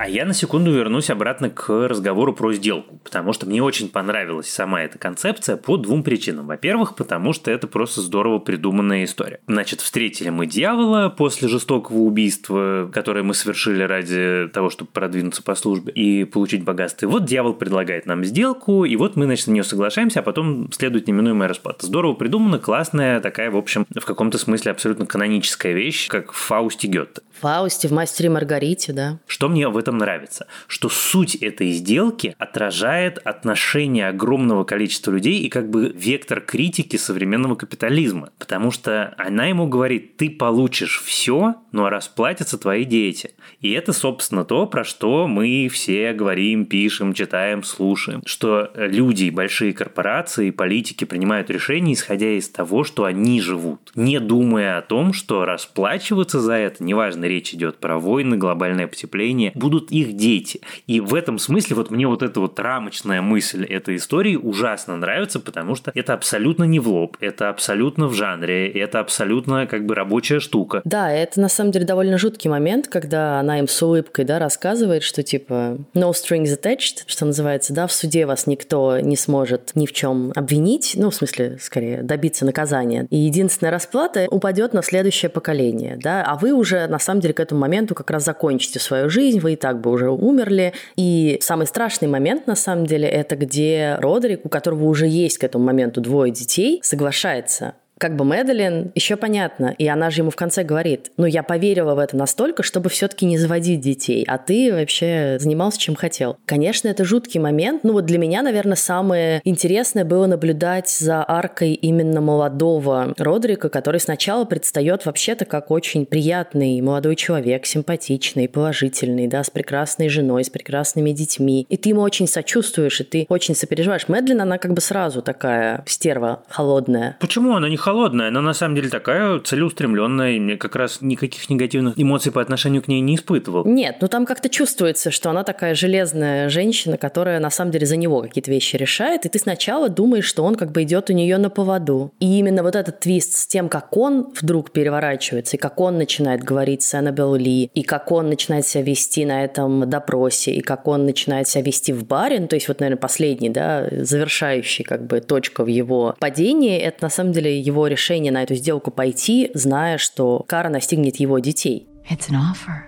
А 0.07 0.09
я 0.09 0.23
на 0.23 0.33
секунду 0.33 0.71
вернусь 0.71 1.09
обратно 1.09 1.49
к 1.49 1.69
разговору 1.69 2.33
про 2.33 2.53
сделку, 2.53 2.97
потому 3.03 3.33
что 3.33 3.45
мне 3.45 3.61
очень 3.61 3.89
понравилась 3.89 4.49
сама 4.49 4.81
эта 4.81 4.97
концепция 4.97 5.57
по 5.57 5.75
двум 5.75 6.01
причинам. 6.01 6.47
Во-первых, 6.47 6.95
потому 6.95 7.33
что 7.33 7.51
это 7.51 7.67
просто 7.67 7.99
здорово 7.99 8.39
придуманная 8.39 9.03
история. 9.03 9.41
Значит, 9.47 9.81
встретили 9.81 10.29
мы 10.29 10.47
дьявола 10.47 11.09
после 11.09 11.49
жестокого 11.49 11.97
убийства, 11.97 12.89
которое 12.93 13.23
мы 13.23 13.33
совершили 13.33 13.83
ради 13.83 14.47
того, 14.53 14.69
чтобы 14.69 14.91
продвинуться 14.91 15.43
по 15.43 15.55
службе 15.55 15.91
и 15.91 16.23
получить 16.23 16.63
богатство. 16.63 17.05
И 17.05 17.09
вот 17.09 17.25
дьявол 17.25 17.55
предлагает 17.55 18.05
нам 18.05 18.23
сделку, 18.23 18.85
и 18.85 18.95
вот 18.95 19.17
мы, 19.17 19.25
значит, 19.25 19.47
на 19.47 19.51
нее 19.51 19.65
соглашаемся, 19.65 20.21
а 20.21 20.23
потом 20.23 20.71
следует 20.71 21.09
неминуемая 21.09 21.49
расплата. 21.49 21.85
Здорово 21.85 22.13
придумано, 22.13 22.59
классная, 22.59 23.19
такая, 23.19 23.51
в 23.51 23.57
общем, 23.57 23.85
в 23.93 24.05
каком-то 24.05 24.37
смысле 24.37 24.71
абсолютно 24.71 25.05
каноническая 25.05 25.73
вещь, 25.73 26.07
как 26.07 26.31
в 26.31 26.37
Фаусте 26.37 26.87
Гетте. 26.87 27.23
В 27.33 27.41
Фаусте, 27.41 27.89
в 27.89 27.91
Мастере 27.91 28.29
Маргарите, 28.29 28.93
да. 28.93 29.19
Что 29.27 29.49
мне 29.49 29.67
в 29.67 29.77
этом 29.77 29.96
нравится? 29.97 30.47
Что 30.67 30.89
суть 30.89 31.35
этой 31.35 31.71
сделки 31.71 32.35
отражает 32.37 33.17
отношение 33.19 34.07
огромного 34.07 34.63
количества 34.63 35.11
людей 35.11 35.39
и 35.39 35.49
как 35.49 35.69
бы 35.69 35.91
вектор 35.95 36.41
критики 36.41 36.95
современного 36.95 37.55
капитализма. 37.55 38.29
Потому 38.37 38.71
что 38.71 39.13
она 39.17 39.45
ему 39.45 39.67
говорит, 39.67 40.17
ты 40.17 40.29
получишь 40.29 41.01
все, 41.03 41.55
но 41.71 41.89
расплатятся 41.89 42.57
твои 42.57 42.85
дети. 42.85 43.31
И 43.61 43.71
это, 43.71 43.93
собственно, 43.93 44.43
то, 44.43 44.65
про 44.65 44.83
что 44.83 45.27
мы 45.27 45.69
все 45.71 46.13
говорим, 46.13 46.65
пишем, 46.65 47.13
читаем, 47.13 47.63
слушаем. 47.63 48.21
Что 48.25 48.71
люди, 48.75 49.29
большие 49.29 49.73
корпорации, 49.73 50.49
политики 50.49 51.05
принимают 51.05 51.49
решения, 51.49 51.93
исходя 51.93 52.31
из 52.31 52.49
того, 52.49 52.83
что 52.83 53.05
они 53.05 53.41
живут. 53.41 53.91
Не 53.95 54.19
думая 54.19 54.77
о 54.77 54.81
том, 54.81 55.13
что 55.13 55.45
расплачиваться 55.45 56.39
за 56.39 56.53
это, 56.53 56.83
неважно, 56.83 57.25
речь 57.25 57.53
идет 57.53 57.77
про 57.77 57.99
войны, 57.99 58.37
глобальное 58.37 58.87
потепление, 58.87 59.51
будут 59.55 59.76
будут 59.77 59.91
их 59.91 60.15
дети. 60.15 60.61
И 60.87 60.99
в 60.99 61.13
этом 61.13 61.39
смысле 61.39 61.75
вот 61.75 61.91
мне 61.91 62.07
вот 62.07 62.23
эта 62.23 62.39
вот 62.39 62.59
рамочная 62.59 63.21
мысль 63.21 63.65
этой 63.65 63.97
истории 63.97 64.35
ужасно 64.35 64.95
нравится, 64.97 65.39
потому 65.39 65.75
что 65.75 65.91
это 65.93 66.13
абсолютно 66.13 66.63
не 66.63 66.79
в 66.79 66.87
лоб, 66.87 67.17
это 67.19 67.49
абсолютно 67.49 68.07
в 68.07 68.13
жанре, 68.13 68.69
это 68.69 68.99
абсолютно 68.99 69.67
как 69.67 69.85
бы 69.85 69.95
рабочая 69.95 70.39
штука. 70.39 70.81
Да, 70.83 71.11
это 71.11 71.39
на 71.39 71.49
самом 71.49 71.71
деле 71.71 71.85
довольно 71.85 72.17
жуткий 72.17 72.49
момент, 72.49 72.87
когда 72.87 73.39
она 73.39 73.59
им 73.59 73.67
с 73.67 73.81
улыбкой, 73.81 74.25
да, 74.25 74.39
рассказывает, 74.39 75.03
что 75.03 75.21
типа 75.21 75.77
no 75.93 76.11
strings 76.11 76.47
attached, 76.47 77.03
что 77.05 77.25
называется, 77.25 77.73
да, 77.73 77.87
в 77.87 77.93
суде 77.93 78.25
вас 78.25 78.47
никто 78.47 78.99
не 78.99 79.15
сможет 79.15 79.71
ни 79.75 79.85
в 79.85 79.93
чем 79.93 80.31
обвинить, 80.35 80.93
ну, 80.97 81.09
в 81.09 81.15
смысле, 81.15 81.57
скорее, 81.61 82.01
добиться 82.01 82.45
наказания. 82.45 83.07
И 83.09 83.17
единственная 83.17 83.71
расплата 83.71 84.27
упадет 84.29 84.73
на 84.73 84.81
следующее 84.81 85.29
поколение, 85.29 85.99
да, 86.01 86.23
а 86.23 86.35
вы 86.35 86.53
уже, 86.53 86.87
на 86.87 86.99
самом 86.99 87.21
деле, 87.21 87.33
к 87.33 87.39
этому 87.39 87.61
моменту 87.61 87.93
как 87.93 88.09
раз 88.09 88.23
закончите 88.25 88.79
свою 88.79 89.09
жизнь, 89.09 89.39
вы 89.39 89.53
и 89.53 89.55
так 89.55 89.66
бы 89.75 89.91
уже 89.91 90.09
умерли. 90.09 90.73
И 90.95 91.37
самый 91.41 91.67
страшный 91.67 92.07
момент, 92.07 92.47
на 92.47 92.55
самом 92.55 92.85
деле, 92.85 93.07
это 93.07 93.35
где 93.35 93.97
Родерик, 93.99 94.45
у 94.45 94.49
которого 94.49 94.85
уже 94.85 95.07
есть 95.07 95.37
к 95.37 95.43
этому 95.43 95.65
моменту 95.65 95.99
двое 95.99 96.31
детей, 96.31 96.79
соглашается 96.83 97.75
как 97.97 98.15
бы 98.15 98.25
Мэдалин 98.25 98.91
еще 98.95 99.15
понятно, 99.15 99.73
и 99.77 99.87
она 99.87 100.09
же 100.09 100.21
ему 100.21 100.29
в 100.29 100.35
конце 100.35 100.63
говорит, 100.63 101.11
ну, 101.17 101.25
я 101.25 101.43
поверила 101.43 101.95
в 101.95 101.99
это 101.99 102.15
настолько, 102.15 102.63
чтобы 102.63 102.89
все-таки 102.89 103.25
не 103.25 103.37
заводить 103.37 103.81
детей, 103.81 104.23
а 104.27 104.37
ты 104.37 104.71
вообще 104.73 105.37
занимался 105.39 105.79
чем 105.79 105.95
хотел. 105.95 106.37
Конечно, 106.45 106.87
это 106.87 107.03
жуткий 107.03 107.39
момент, 107.39 107.83
ну 107.83 107.93
вот 107.93 108.05
для 108.05 108.17
меня, 108.17 108.41
наверное, 108.41 108.75
самое 108.75 109.41
интересное 109.43 110.05
было 110.05 110.27
наблюдать 110.27 110.89
за 110.89 111.23
аркой 111.27 111.73
именно 111.73 112.21
молодого 112.21 113.13
Родрика, 113.17 113.69
который 113.69 113.99
сначала 113.99 114.45
предстает 114.45 115.05
вообще-то 115.05 115.45
как 115.45 115.71
очень 115.71 116.05
приятный 116.05 116.79
молодой 116.81 117.15
человек, 117.15 117.65
симпатичный, 117.65 118.47
положительный, 118.47 119.27
да, 119.27 119.43
с 119.43 119.49
прекрасной 119.49 120.09
женой, 120.09 120.43
с 120.43 120.49
прекрасными 120.49 121.11
детьми, 121.11 121.65
и 121.69 121.77
ты 121.77 121.89
ему 121.89 122.01
очень 122.01 122.27
сочувствуешь, 122.27 123.01
и 123.01 123.03
ты 123.03 123.25
очень 123.29 123.55
сопереживаешь. 123.55 124.07
Мэдлин, 124.07 124.41
она 124.41 124.57
как 124.57 124.73
бы 124.73 124.81
сразу 124.81 125.21
такая 125.21 125.83
стерва 125.87 126.43
холодная. 126.49 127.17
Почему 127.19 127.55
она 127.55 127.69
не 127.69 127.77
холодная, 127.87 128.31
но 128.31 128.41
на 128.41 128.53
самом 128.53 128.75
деле 128.75 128.89
такая 128.89 129.39
целеустремленная, 129.39 130.31
и 130.31 130.39
мне 130.41 130.57
как 130.57 130.75
раз 130.75 130.97
никаких 130.99 131.49
негативных 131.49 131.93
эмоций 131.95 132.33
по 132.33 132.41
отношению 132.41 132.81
к 132.81 132.89
ней 132.89 132.99
не 132.99 133.15
испытывал. 133.15 133.63
Нет, 133.63 133.99
ну 134.01 134.09
там 134.09 134.25
как-то 134.25 134.49
чувствуется, 134.49 135.09
что 135.09 135.29
она 135.29 135.45
такая 135.45 135.73
железная 135.73 136.49
женщина, 136.49 136.97
которая 136.97 137.39
на 137.39 137.49
самом 137.49 137.71
деле 137.71 137.85
за 137.85 137.95
него 137.95 138.21
какие-то 138.21 138.51
вещи 138.51 138.75
решает, 138.75 139.25
и 139.25 139.29
ты 139.29 139.39
сначала 139.39 139.87
думаешь, 139.87 140.25
что 140.25 140.43
он 140.43 140.55
как 140.55 140.73
бы 140.73 140.83
идет 140.83 141.09
у 141.09 141.13
нее 141.13 141.37
на 141.37 141.49
поводу. 141.49 142.11
И 142.19 142.39
именно 142.39 142.61
вот 142.61 142.75
этот 142.75 142.99
твист 142.99 143.37
с 143.37 143.47
тем, 143.47 143.69
как 143.69 143.95
он 143.95 144.33
вдруг 144.41 144.71
переворачивается, 144.71 145.55
и 145.55 145.59
как 145.59 145.79
он 145.79 145.97
начинает 145.97 146.43
говорить 146.43 146.83
с 146.83 146.93
Аннабелл 146.93 147.35
Ли, 147.35 147.71
и 147.73 147.83
как 147.83 148.11
он 148.11 148.27
начинает 148.27 148.67
себя 148.67 148.83
вести 148.83 149.23
на 149.23 149.45
этом 149.45 149.89
допросе, 149.89 150.51
и 150.51 150.59
как 150.59 150.89
он 150.89 151.05
начинает 151.05 151.47
себя 151.47 151.63
вести 151.63 151.93
в 151.93 152.05
баре, 152.05 152.41
ну, 152.41 152.47
то 152.49 152.57
есть 152.57 152.67
вот, 152.67 152.81
наверное, 152.81 152.99
последний, 152.99 153.49
да, 153.49 153.87
завершающий 153.91 154.83
как 154.83 155.07
бы 155.07 155.21
точка 155.21 155.63
в 155.63 155.67
его 155.67 156.17
падении, 156.19 156.77
это 156.77 156.97
на 157.03 157.09
самом 157.09 157.31
деле 157.31 157.57
его 157.57 157.76
его 157.77 157.87
решение 157.87 158.31
на 158.31 158.43
эту 158.43 158.55
сделку 158.55 158.91
пойти, 158.91 159.51
зная, 159.53 159.97
что 159.97 160.43
кара 160.47 160.69
настигнет 160.69 161.17
его 161.17 161.39
детей. 161.39 161.87
It's 162.09 162.29
an 162.29 162.35
offer 162.35 162.85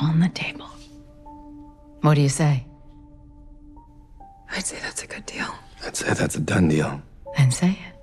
on 0.00 0.20
the 0.20 0.32
table. 0.32 0.66
What 2.02 2.14
do 2.14 2.22
you 2.22 2.28
say? 2.28 2.64
I'd 4.56 4.66
say 4.66 4.76
that's 4.82 5.02
a 5.02 5.06
good 5.06 5.26
deal. 5.26 5.46
I'd 5.86 5.96
say 5.96 6.12
that's 6.14 6.36
a 6.36 6.40
done 6.40 6.68
deal. 6.68 7.00
Then 7.36 7.50
say 7.50 7.70
it. 7.70 7.94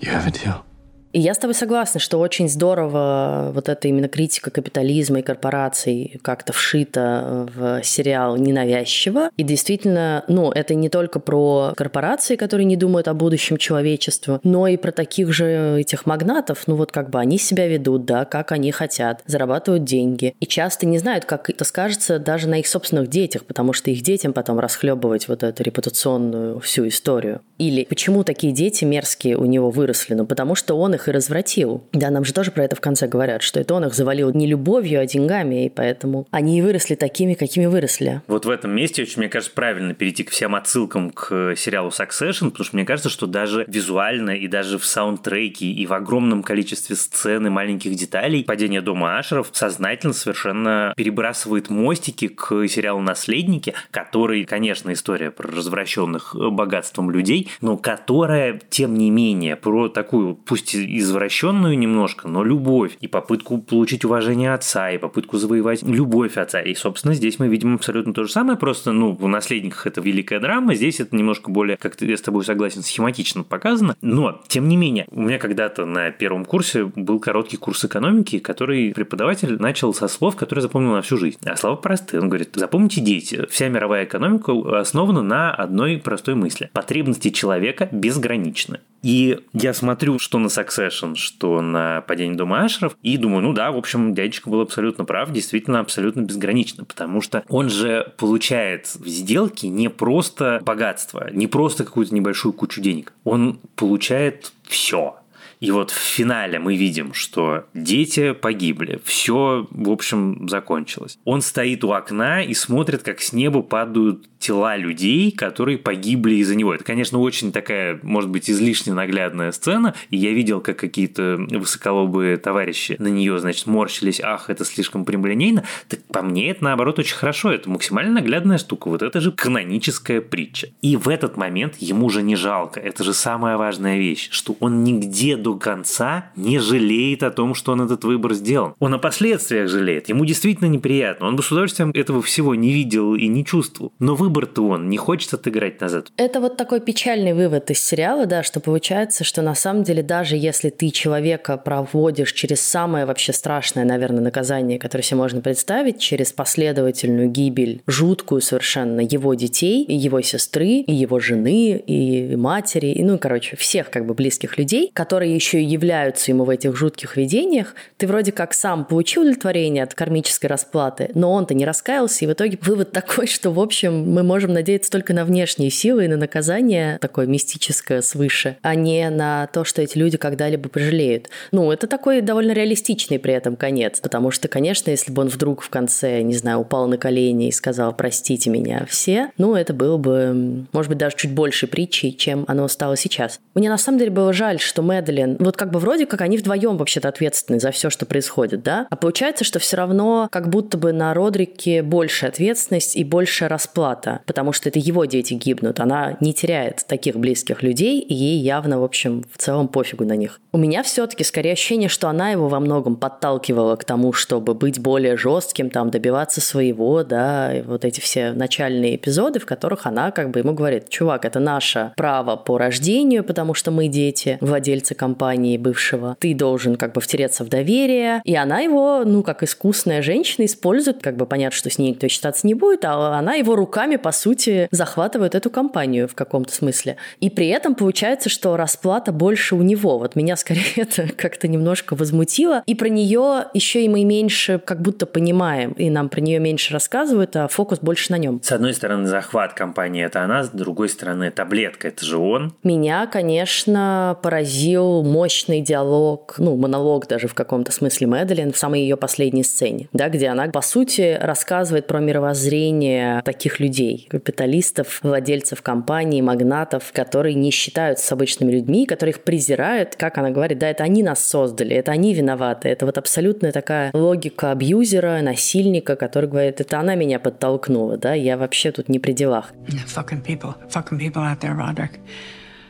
You 0.00 0.12
have 0.12 0.26
a 0.26 0.30
deal. 0.30 0.64
И 1.12 1.20
я 1.20 1.32
с 1.34 1.38
тобой 1.38 1.54
согласна, 1.54 2.00
что 2.00 2.18
очень 2.18 2.48
здорово 2.48 3.50
вот 3.54 3.68
эта 3.68 3.88
именно 3.88 4.08
критика 4.08 4.50
капитализма 4.50 5.20
и 5.20 5.22
корпораций 5.22 6.20
как-то 6.22 6.52
вшита 6.52 7.46
в 7.54 7.82
сериал 7.82 8.36
ненавязчиво. 8.36 9.30
И 9.36 9.42
действительно, 9.42 10.24
ну, 10.28 10.50
это 10.50 10.74
не 10.74 10.88
только 10.88 11.18
про 11.18 11.72
корпорации, 11.76 12.36
которые 12.36 12.66
не 12.66 12.76
думают 12.76 13.08
о 13.08 13.14
будущем 13.14 13.56
человечества, 13.56 14.40
но 14.42 14.66
и 14.68 14.76
про 14.76 14.92
таких 14.92 15.32
же 15.32 15.78
этих 15.80 16.04
магнатов, 16.04 16.64
ну 16.66 16.74
вот 16.74 16.92
как 16.92 17.08
бы 17.10 17.18
они 17.18 17.38
себя 17.38 17.66
ведут, 17.66 18.04
да, 18.04 18.24
как 18.24 18.52
они 18.52 18.70
хотят, 18.70 19.22
зарабатывают 19.26 19.84
деньги. 19.84 20.34
И 20.40 20.46
часто 20.46 20.86
не 20.86 20.98
знают, 20.98 21.24
как 21.24 21.48
это 21.48 21.64
скажется 21.64 22.18
даже 22.18 22.48
на 22.48 22.60
их 22.60 22.66
собственных 22.66 23.08
детях, 23.08 23.44
потому 23.44 23.72
что 23.72 23.90
их 23.90 24.02
детям 24.02 24.32
потом 24.32 24.58
расхлебывать 24.58 25.28
вот 25.28 25.42
эту 25.42 25.62
репутационную 25.62 26.60
всю 26.60 26.86
историю. 26.88 27.40
Или 27.58 27.84
почему 27.84 28.24
такие 28.24 28.52
дети 28.52 28.84
мерзкие 28.84 29.36
у 29.36 29.46
него 29.46 29.70
выросли? 29.70 30.14
Ну, 30.14 30.26
потому 30.26 30.54
что 30.54 30.78
он 30.78 30.97
и 31.06 31.12
развратил. 31.12 31.84
Да, 31.92 32.10
нам 32.10 32.24
же 32.24 32.32
тоже 32.32 32.50
про 32.50 32.64
это 32.64 32.74
в 32.74 32.80
конце 32.80 33.06
говорят, 33.06 33.42
что 33.42 33.60
это 33.60 33.74
он 33.74 33.84
их 33.84 33.94
завалил 33.94 34.32
не 34.32 34.46
любовью, 34.46 35.00
а 35.00 35.06
деньгами, 35.06 35.66
и 35.66 35.68
поэтому 35.68 36.26
они 36.30 36.58
и 36.58 36.62
выросли 36.62 36.94
такими, 36.96 37.34
какими 37.34 37.66
выросли. 37.66 38.22
Вот 38.26 38.46
в 38.46 38.50
этом 38.50 38.72
месте 38.72 39.02
очень, 39.02 39.18
мне 39.18 39.28
кажется, 39.28 39.54
правильно 39.54 39.94
перейти 39.94 40.24
к 40.24 40.30
всем 40.30 40.54
отсылкам 40.54 41.10
к 41.10 41.54
сериалу 41.56 41.90
Succession, 41.90 42.50
потому 42.50 42.64
что 42.64 42.76
мне 42.76 42.84
кажется, 42.84 43.10
что 43.10 43.26
даже 43.26 43.64
визуально 43.68 44.30
и 44.30 44.48
даже 44.48 44.78
в 44.78 44.84
саундтреке 44.84 45.66
и 45.66 45.86
в 45.86 45.92
огромном 45.92 46.42
количестве 46.42 46.96
сцен 46.96 47.46
и 47.46 47.50
маленьких 47.50 47.94
деталей 47.94 48.44
«Падение 48.44 48.80
дома 48.80 49.18
Ашеров» 49.18 49.50
сознательно 49.52 50.12
совершенно 50.12 50.94
перебрасывает 50.96 51.70
мостики 51.70 52.28
к 52.28 52.66
сериалу 52.66 53.00
«Наследники», 53.00 53.74
который, 53.90 54.44
конечно, 54.44 54.92
история 54.92 55.30
про 55.30 55.50
развращенных 55.50 56.34
богатством 56.34 57.10
людей, 57.10 57.50
но 57.60 57.76
которая, 57.76 58.60
тем 58.70 58.94
не 58.94 59.10
менее, 59.10 59.56
про 59.56 59.88
такую, 59.88 60.34
пусть 60.34 60.74
извращенную 60.96 61.78
немножко, 61.78 62.28
но 62.28 62.42
любовь 62.42 62.96
и 63.00 63.08
попытку 63.08 63.58
получить 63.58 64.04
уважение 64.04 64.54
отца, 64.54 64.90
и 64.90 64.98
попытку 64.98 65.36
завоевать 65.36 65.82
любовь 65.82 66.36
отца. 66.36 66.60
И, 66.60 66.74
собственно, 66.74 67.14
здесь 67.14 67.38
мы 67.38 67.48
видим 67.48 67.74
абсолютно 67.74 68.14
то 68.14 68.24
же 68.24 68.32
самое, 68.32 68.58
просто, 68.58 68.92
ну, 68.92 69.12
в 69.12 69.28
«Наследниках» 69.28 69.86
это 69.86 70.00
великая 70.00 70.40
драма, 70.40 70.74
здесь 70.74 71.00
это 71.00 71.14
немножко 71.16 71.50
более, 71.50 71.76
как 71.76 72.00
я 72.00 72.16
с 72.16 72.22
тобой 72.22 72.44
согласен, 72.44 72.82
схематично 72.82 73.42
показано. 73.42 73.96
Но, 74.00 74.40
тем 74.48 74.68
не 74.68 74.76
менее, 74.76 75.06
у 75.10 75.22
меня 75.22 75.38
когда-то 75.38 75.84
на 75.84 76.10
первом 76.10 76.44
курсе 76.44 76.84
был 76.84 77.20
короткий 77.20 77.56
курс 77.56 77.84
экономики, 77.84 78.38
который 78.38 78.92
преподаватель 78.94 79.56
начал 79.60 79.92
со 79.92 80.08
слов, 80.08 80.36
которые 80.36 80.62
запомнил 80.62 80.92
на 80.92 81.02
всю 81.02 81.16
жизнь. 81.16 81.38
А 81.44 81.56
слова 81.56 81.76
простые. 81.76 82.20
Он 82.20 82.28
говорит, 82.28 82.50
запомните, 82.54 83.00
дети, 83.00 83.46
вся 83.50 83.68
мировая 83.68 84.04
экономика 84.04 84.52
основана 84.78 85.22
на 85.22 85.52
одной 85.52 85.98
простой 85.98 86.34
мысли. 86.34 86.70
Потребности 86.72 87.30
человека 87.30 87.88
безграничны. 87.90 88.80
И 89.02 89.38
я 89.52 89.74
смотрю, 89.74 90.18
что 90.18 90.38
на 90.38 90.48
Succession, 90.78 91.14
что 91.14 91.60
на 91.60 92.00
падение 92.02 92.36
дома 92.36 92.64
Ашеров, 92.64 92.96
и 93.02 93.16
думаю, 93.16 93.42
ну 93.42 93.52
да, 93.52 93.70
в 93.70 93.76
общем, 93.76 94.14
дядечка 94.14 94.48
был 94.50 94.60
абсолютно 94.60 95.04
прав, 95.04 95.30
действительно 95.32 95.80
абсолютно 95.80 96.22
безгранично, 96.22 96.84
потому 96.84 97.20
что 97.20 97.44
он 97.48 97.68
же 97.68 98.12
получает 98.16 98.86
в 98.86 99.06
сделке 99.08 99.68
не 99.68 99.88
просто 99.90 100.60
богатство, 100.64 101.30
не 101.32 101.46
просто 101.46 101.84
какую-то 101.84 102.14
небольшую 102.14 102.52
кучу 102.52 102.80
денег, 102.80 103.12
он 103.24 103.60
получает 103.76 104.52
все. 104.64 105.16
И 105.60 105.70
вот 105.70 105.90
в 105.90 105.98
финале 105.98 106.58
мы 106.58 106.76
видим, 106.76 107.14
что 107.14 107.64
дети 107.74 108.32
погибли. 108.32 109.00
Все, 109.04 109.66
в 109.70 109.90
общем, 109.90 110.48
закончилось. 110.48 111.18
Он 111.24 111.40
стоит 111.42 111.84
у 111.84 111.92
окна 111.92 112.42
и 112.42 112.54
смотрит, 112.54 113.02
как 113.02 113.20
с 113.20 113.32
неба 113.32 113.62
падают 113.62 114.28
тела 114.38 114.76
людей, 114.76 115.32
которые 115.32 115.78
погибли 115.78 116.36
из-за 116.36 116.54
него. 116.54 116.74
Это, 116.74 116.84
конечно, 116.84 117.18
очень 117.18 117.52
такая, 117.52 117.98
может 118.02 118.30
быть, 118.30 118.48
излишне 118.48 118.92
наглядная 118.92 119.52
сцена. 119.52 119.94
И 120.10 120.16
я 120.16 120.32
видел, 120.32 120.60
как 120.60 120.78
какие-то 120.78 121.36
высоколобые 121.50 122.36
товарищи 122.36 122.96
на 122.98 123.08
нее, 123.08 123.38
значит, 123.38 123.66
морщились. 123.66 124.20
Ах, 124.20 124.48
это 124.50 124.64
слишком 124.64 125.04
прямолинейно. 125.04 125.64
Так 125.88 126.00
по 126.04 126.22
мне 126.22 126.50
это, 126.50 126.64
наоборот, 126.64 126.98
очень 126.98 127.16
хорошо. 127.16 127.50
Это 127.50 127.68
максимально 127.68 128.12
наглядная 128.12 128.58
штука. 128.58 128.88
Вот 128.88 129.02
это 129.02 129.20
же 129.20 129.32
каноническая 129.32 130.20
притча. 130.20 130.68
И 130.82 130.96
в 130.96 131.08
этот 131.08 131.36
момент 131.36 131.76
ему 131.78 132.08
же 132.08 132.22
не 132.22 132.36
жалко. 132.36 132.80
Это 132.80 133.02
же 133.02 133.12
самая 133.12 133.56
важная 133.56 133.98
вещь, 133.98 134.28
что 134.30 134.56
он 134.60 134.84
нигде 134.84 135.36
до 135.36 135.47
конца 135.56 136.30
не 136.36 136.58
жалеет 136.58 137.22
о 137.22 137.30
том, 137.30 137.54
что 137.54 137.72
он 137.72 137.82
этот 137.82 138.04
выбор 138.04 138.34
сделал. 138.34 138.74
Он 138.78 138.94
о 138.94 138.98
последствиях 138.98 139.68
жалеет. 139.68 140.08
Ему 140.08 140.24
действительно 140.24 140.68
неприятно. 140.68 141.28
Он 141.28 141.36
бы 141.36 141.42
с 141.42 141.50
удовольствием 141.50 141.90
этого 141.94 142.22
всего 142.22 142.54
не 142.54 142.72
видел 142.72 143.14
и 143.14 143.28
не 143.28 143.44
чувствовал. 143.44 143.92
Но 143.98 144.14
выбор-то 144.14 144.62
он 144.62 144.88
не 144.88 144.96
хочет 144.96 145.34
отыграть 145.34 145.80
назад. 145.80 146.08
Это 146.16 146.40
вот 146.40 146.56
такой 146.56 146.80
печальный 146.80 147.32
вывод 147.32 147.70
из 147.70 147.80
сериала, 147.80 148.26
да, 148.26 148.42
что 148.42 148.60
получается, 148.60 149.24
что 149.24 149.42
на 149.42 149.54
самом 149.54 149.84
деле 149.84 150.02
даже 150.02 150.36
если 150.36 150.70
ты 150.70 150.90
человека 150.90 151.56
проводишь 151.56 152.32
через 152.32 152.60
самое 152.60 153.06
вообще 153.06 153.32
страшное, 153.32 153.84
наверное, 153.84 154.22
наказание, 154.22 154.78
которое 154.78 155.04
себе 155.04 155.18
можно 155.18 155.40
представить, 155.40 155.98
через 155.98 156.32
последовательную 156.32 157.28
гибель, 157.28 157.82
жуткую 157.86 158.40
совершенно 158.40 159.00
его 159.00 159.34
детей, 159.34 159.84
и 159.84 159.94
его 159.94 160.20
сестры, 160.20 160.66
и 160.66 160.92
его 160.92 161.20
жены, 161.20 161.76
и 161.76 162.36
матери, 162.36 162.88
и, 162.88 163.02
ну, 163.02 163.18
короче, 163.18 163.56
всех 163.56 163.90
как 163.90 164.06
бы 164.06 164.14
близких 164.14 164.58
людей, 164.58 164.90
которые 164.92 165.34
еще 165.38 165.60
и 165.60 165.64
являются 165.64 166.30
ему 166.30 166.44
в 166.44 166.50
этих 166.50 166.76
жутких 166.76 167.16
видениях, 167.16 167.74
ты 167.96 168.06
вроде 168.06 168.32
как 168.32 168.52
сам 168.52 168.84
получил 168.84 169.22
удовлетворение 169.22 169.82
от 169.84 169.94
кармической 169.94 170.50
расплаты, 170.50 171.10
но 171.14 171.32
он-то 171.32 171.54
не 171.54 171.64
раскаялся, 171.64 172.24
и 172.24 172.28
в 172.28 172.32
итоге 172.32 172.58
вывод 172.62 172.92
такой, 172.92 173.26
что, 173.38 173.50
в 173.50 173.60
общем, 173.60 174.10
мы 174.12 174.22
можем 174.22 174.52
надеяться 174.52 174.90
только 174.90 175.14
на 175.14 175.24
внешние 175.24 175.70
силы 175.70 176.04
и 176.04 176.08
на 176.08 176.16
наказание 176.16 176.98
такое 176.98 177.26
мистическое 177.26 178.02
свыше, 178.02 178.56
а 178.62 178.74
не 178.74 179.08
на 179.10 179.46
то, 179.48 179.64
что 179.64 179.82
эти 179.82 179.96
люди 179.96 180.18
когда-либо 180.18 180.68
пожалеют. 180.68 181.28
Ну, 181.52 181.70
это 181.70 181.86
такой 181.86 182.20
довольно 182.20 182.52
реалистичный 182.52 183.18
при 183.18 183.34
этом 183.34 183.56
конец, 183.56 184.00
потому 184.00 184.30
что, 184.30 184.48
конечно, 184.48 184.90
если 184.90 185.12
бы 185.12 185.22
он 185.22 185.28
вдруг 185.28 185.62
в 185.62 185.70
конце, 185.70 186.22
не 186.22 186.34
знаю, 186.34 186.60
упал 186.60 186.88
на 186.88 186.98
колени 186.98 187.48
и 187.48 187.52
сказал 187.52 187.94
«простите 187.94 188.50
меня 188.50 188.86
все», 188.88 189.30
ну, 189.38 189.54
это 189.54 189.72
было 189.72 189.96
бы, 189.96 190.66
может 190.72 190.88
быть, 190.88 190.98
даже 190.98 191.16
чуть 191.16 191.32
больше 191.32 191.66
притчей, 191.66 192.16
чем 192.16 192.44
оно 192.48 192.66
стало 192.68 192.96
сейчас. 192.96 193.40
Мне 193.54 193.68
на 193.68 193.78
самом 193.78 193.98
деле 193.98 194.10
было 194.10 194.32
жаль, 194.32 194.58
что 194.58 194.82
Мэдлин, 195.28 195.44
вот 195.44 195.56
как 195.56 195.70
бы 195.70 195.78
вроде 195.78 196.06
как 196.06 196.20
они 196.20 196.38
вдвоем 196.38 196.76
вообще-то 196.76 197.08
ответственны 197.08 197.60
за 197.60 197.70
все, 197.70 197.90
что 197.90 198.06
происходит, 198.06 198.62
да? 198.62 198.86
А 198.90 198.96
получается, 198.96 199.44
что 199.44 199.58
все 199.58 199.76
равно 199.76 200.28
как 200.30 200.48
будто 200.48 200.78
бы 200.78 200.92
на 200.92 201.14
Родрике 201.14 201.82
больше 201.82 202.26
ответственность 202.26 202.96
и 202.96 203.04
больше 203.04 203.48
расплата, 203.48 204.20
потому 204.26 204.52
что 204.52 204.68
это 204.68 204.78
его 204.78 205.04
дети 205.04 205.34
гибнут. 205.34 205.80
Она 205.80 206.16
не 206.20 206.32
теряет 206.32 206.84
таких 206.86 207.16
близких 207.16 207.62
людей, 207.62 208.00
и 208.00 208.14
ей 208.14 208.38
явно, 208.38 208.80
в 208.80 208.84
общем, 208.84 209.24
в 209.32 209.38
целом 209.38 209.68
пофигу 209.68 210.04
на 210.04 210.16
них. 210.16 210.40
У 210.52 210.58
меня 210.58 210.82
все-таки 210.82 211.24
скорее 211.24 211.52
ощущение, 211.52 211.88
что 211.88 212.08
она 212.08 212.30
его 212.30 212.48
во 212.48 212.60
многом 212.60 212.96
подталкивала 212.96 213.76
к 213.76 213.84
тому, 213.84 214.12
чтобы 214.12 214.54
быть 214.54 214.80
более 214.80 215.16
жестким, 215.16 215.70
там, 215.70 215.90
добиваться 215.90 216.40
своего, 216.40 217.04
да, 217.04 217.54
и 217.54 217.62
вот 217.62 217.84
эти 217.84 218.00
все 218.00 218.32
начальные 218.32 218.96
эпизоды, 218.96 219.38
в 219.40 219.46
которых 219.46 219.86
она 219.86 220.10
как 220.10 220.30
бы 220.30 220.40
ему 220.40 220.54
говорит, 220.54 220.88
чувак, 220.88 221.24
это 221.24 221.40
наше 221.40 221.92
право 221.96 222.36
по 222.36 222.58
рождению, 222.58 223.24
потому 223.24 223.54
что 223.54 223.70
мы 223.70 223.88
дети, 223.88 224.38
владельцы 224.40 224.94
компании 224.94 225.17
бывшего. 225.58 226.16
Ты 226.20 226.34
должен 226.34 226.76
как 226.76 226.92
бы 226.92 227.00
втереться 227.00 227.44
в 227.44 227.48
доверие. 227.48 228.22
И 228.24 228.34
она 228.34 228.60
его, 228.60 229.02
ну, 229.04 229.22
как 229.22 229.42
искусная 229.42 230.02
женщина, 230.02 230.46
использует, 230.46 231.02
как 231.02 231.16
бы 231.16 231.26
понятно, 231.26 231.56
что 231.56 231.70
с 231.70 231.78
ней 231.78 231.90
никто 231.90 232.08
считаться 232.08 232.46
не 232.46 232.54
будет, 232.54 232.84
а 232.84 233.18
она 233.18 233.34
его 233.34 233.56
руками, 233.56 233.96
по 233.96 234.12
сути, 234.12 234.68
захватывает 234.70 235.34
эту 235.34 235.50
компанию 235.50 236.08
в 236.08 236.14
каком-то 236.14 236.52
смысле. 236.52 236.96
И 237.20 237.30
при 237.30 237.48
этом 237.48 237.74
получается, 237.74 238.28
что 238.28 238.56
расплата 238.56 239.12
больше 239.12 239.54
у 239.54 239.62
него. 239.62 239.98
Вот 239.98 240.16
меня 240.16 240.36
скорее 240.36 240.64
это 240.76 241.08
как-то 241.16 241.48
немножко 241.48 241.94
возмутило. 241.94 242.62
И 242.66 242.74
про 242.74 242.88
нее 242.88 243.46
еще 243.54 243.84
и 243.84 243.88
мы 243.88 244.04
меньше 244.04 244.60
как 244.64 244.80
будто 244.82 245.06
понимаем, 245.06 245.72
и 245.72 245.90
нам 245.90 246.08
про 246.08 246.20
нее 246.20 246.38
меньше 246.38 246.72
рассказывают, 246.72 247.36
а 247.36 247.48
фокус 247.48 247.80
больше 247.80 248.12
на 248.12 248.18
нем. 248.18 248.40
С 248.42 248.52
одной 248.52 248.74
стороны, 248.74 249.06
захват 249.06 249.54
компании 249.54 250.04
это 250.04 250.22
она, 250.22 250.44
с 250.44 250.50
другой 250.50 250.88
стороны, 250.88 251.30
таблетка 251.30 251.88
это 251.88 252.04
же 252.04 252.18
он. 252.18 252.54
Меня, 252.62 253.06
конечно, 253.06 254.18
поразил 254.22 255.02
мощный 255.08 255.60
диалог, 255.60 256.34
ну, 256.38 256.56
монолог 256.56 257.06
даже 257.08 257.28
в 257.28 257.34
каком-то 257.34 257.72
смысле 257.72 258.06
Мэдалин 258.06 258.52
в 258.52 258.58
самой 258.58 258.82
ее 258.82 258.96
последней 258.96 259.42
сцене, 259.42 259.88
да, 259.92 260.08
где 260.08 260.28
она, 260.28 260.48
по 260.48 260.60
сути, 260.60 261.18
рассказывает 261.20 261.86
про 261.86 262.00
мировоззрение 262.00 263.22
таких 263.24 263.60
людей, 263.60 264.06
капиталистов, 264.10 265.00
владельцев 265.02 265.62
компаний, 265.62 266.22
магнатов, 266.22 266.92
которые 266.92 267.34
не 267.34 267.50
считаются 267.50 268.06
с 268.06 268.12
обычными 268.12 268.52
людьми, 268.52 268.86
которые 268.86 269.14
их 269.14 269.22
презирают, 269.22 269.96
как 269.96 270.18
она 270.18 270.30
говорит, 270.30 270.58
да, 270.58 270.70
это 270.70 270.84
они 270.84 271.02
нас 271.02 271.24
создали, 271.24 271.74
это 271.74 271.92
они 271.92 272.14
виноваты, 272.14 272.68
это 272.68 272.86
вот 272.86 272.98
абсолютная 272.98 273.52
такая 273.52 273.90
логика 273.94 274.52
абьюзера, 274.52 275.20
насильника, 275.22 275.96
который 275.96 276.28
говорит, 276.28 276.60
это 276.60 276.78
она 276.78 276.94
меня 276.94 277.18
подтолкнула, 277.18 277.96
да, 277.96 278.14
я 278.14 278.36
вообще 278.36 278.72
тут 278.72 278.88
не 278.88 278.98
при 278.98 279.12
делах. 279.12 279.52
Fucking 279.86 280.24
people, 280.24 280.54
fucking 280.68 280.98
people 280.98 281.22
out 281.22 281.40
there. 281.40 281.58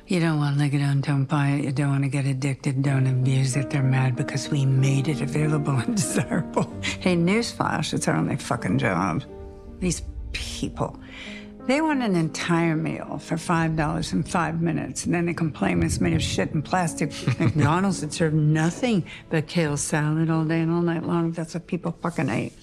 You 0.09 0.21
don't 0.21 0.39
want 0.39 0.57
to 0.57 0.63
lick 0.63 0.73
it 0.73 0.81
on, 0.81 1.03
don't 1.03 1.27
buy 1.27 1.49
it. 1.49 1.65
You 1.65 1.71
don't 1.71 1.91
want 1.91 2.05
to 2.05 2.09
get 2.09 2.25
addicted, 2.25 2.83
don't 2.83 3.07
abuse 3.07 3.57
it. 3.57 3.69
They're 3.69 3.83
mad 3.83 4.17
because 4.17 4.49
we 4.49 4.65
made 4.65 5.07
it 5.07 5.21
available 5.21 5.77
and 5.77 5.97
desirable. 5.97 6.73
Hey, 6.81 7.15
newsflash, 7.15 7.93
it's 7.93 8.09
our 8.09 8.17
only 8.17 8.37
fucking 8.37 8.79
job. 8.79 9.23
These 9.81 10.01
people, 10.33 10.99
they 11.67 11.83
want 11.83 12.03
an 12.03 12.17
entire 12.17 12.75
meal 12.75 13.19
for 13.19 13.37
$5 13.37 14.13
in 14.15 14.23
five 14.23 14.63
minutes, 14.63 15.05
and 15.05 15.13
then 15.13 15.27
they 15.27 15.35
complain 15.35 15.83
it's 15.83 16.01
made 16.01 16.15
of 16.15 16.23
shit 16.23 16.55
and 16.55 16.65
plastic. 16.65 17.13
McDonald's 17.39 18.01
that 18.01 18.15
served 18.15 18.35
nothing 18.35 19.05
but 19.29 19.47
kale 19.47 19.77
salad 19.77 20.31
all 20.31 20.47
day 20.47 20.61
and 20.61 20.73
all 20.73 20.81
night 20.81 21.03
long. 21.03 21.33
That's 21.33 21.53
what 21.53 21.67
people 21.67 21.93
fucking 22.01 22.31
ate. 22.31 22.55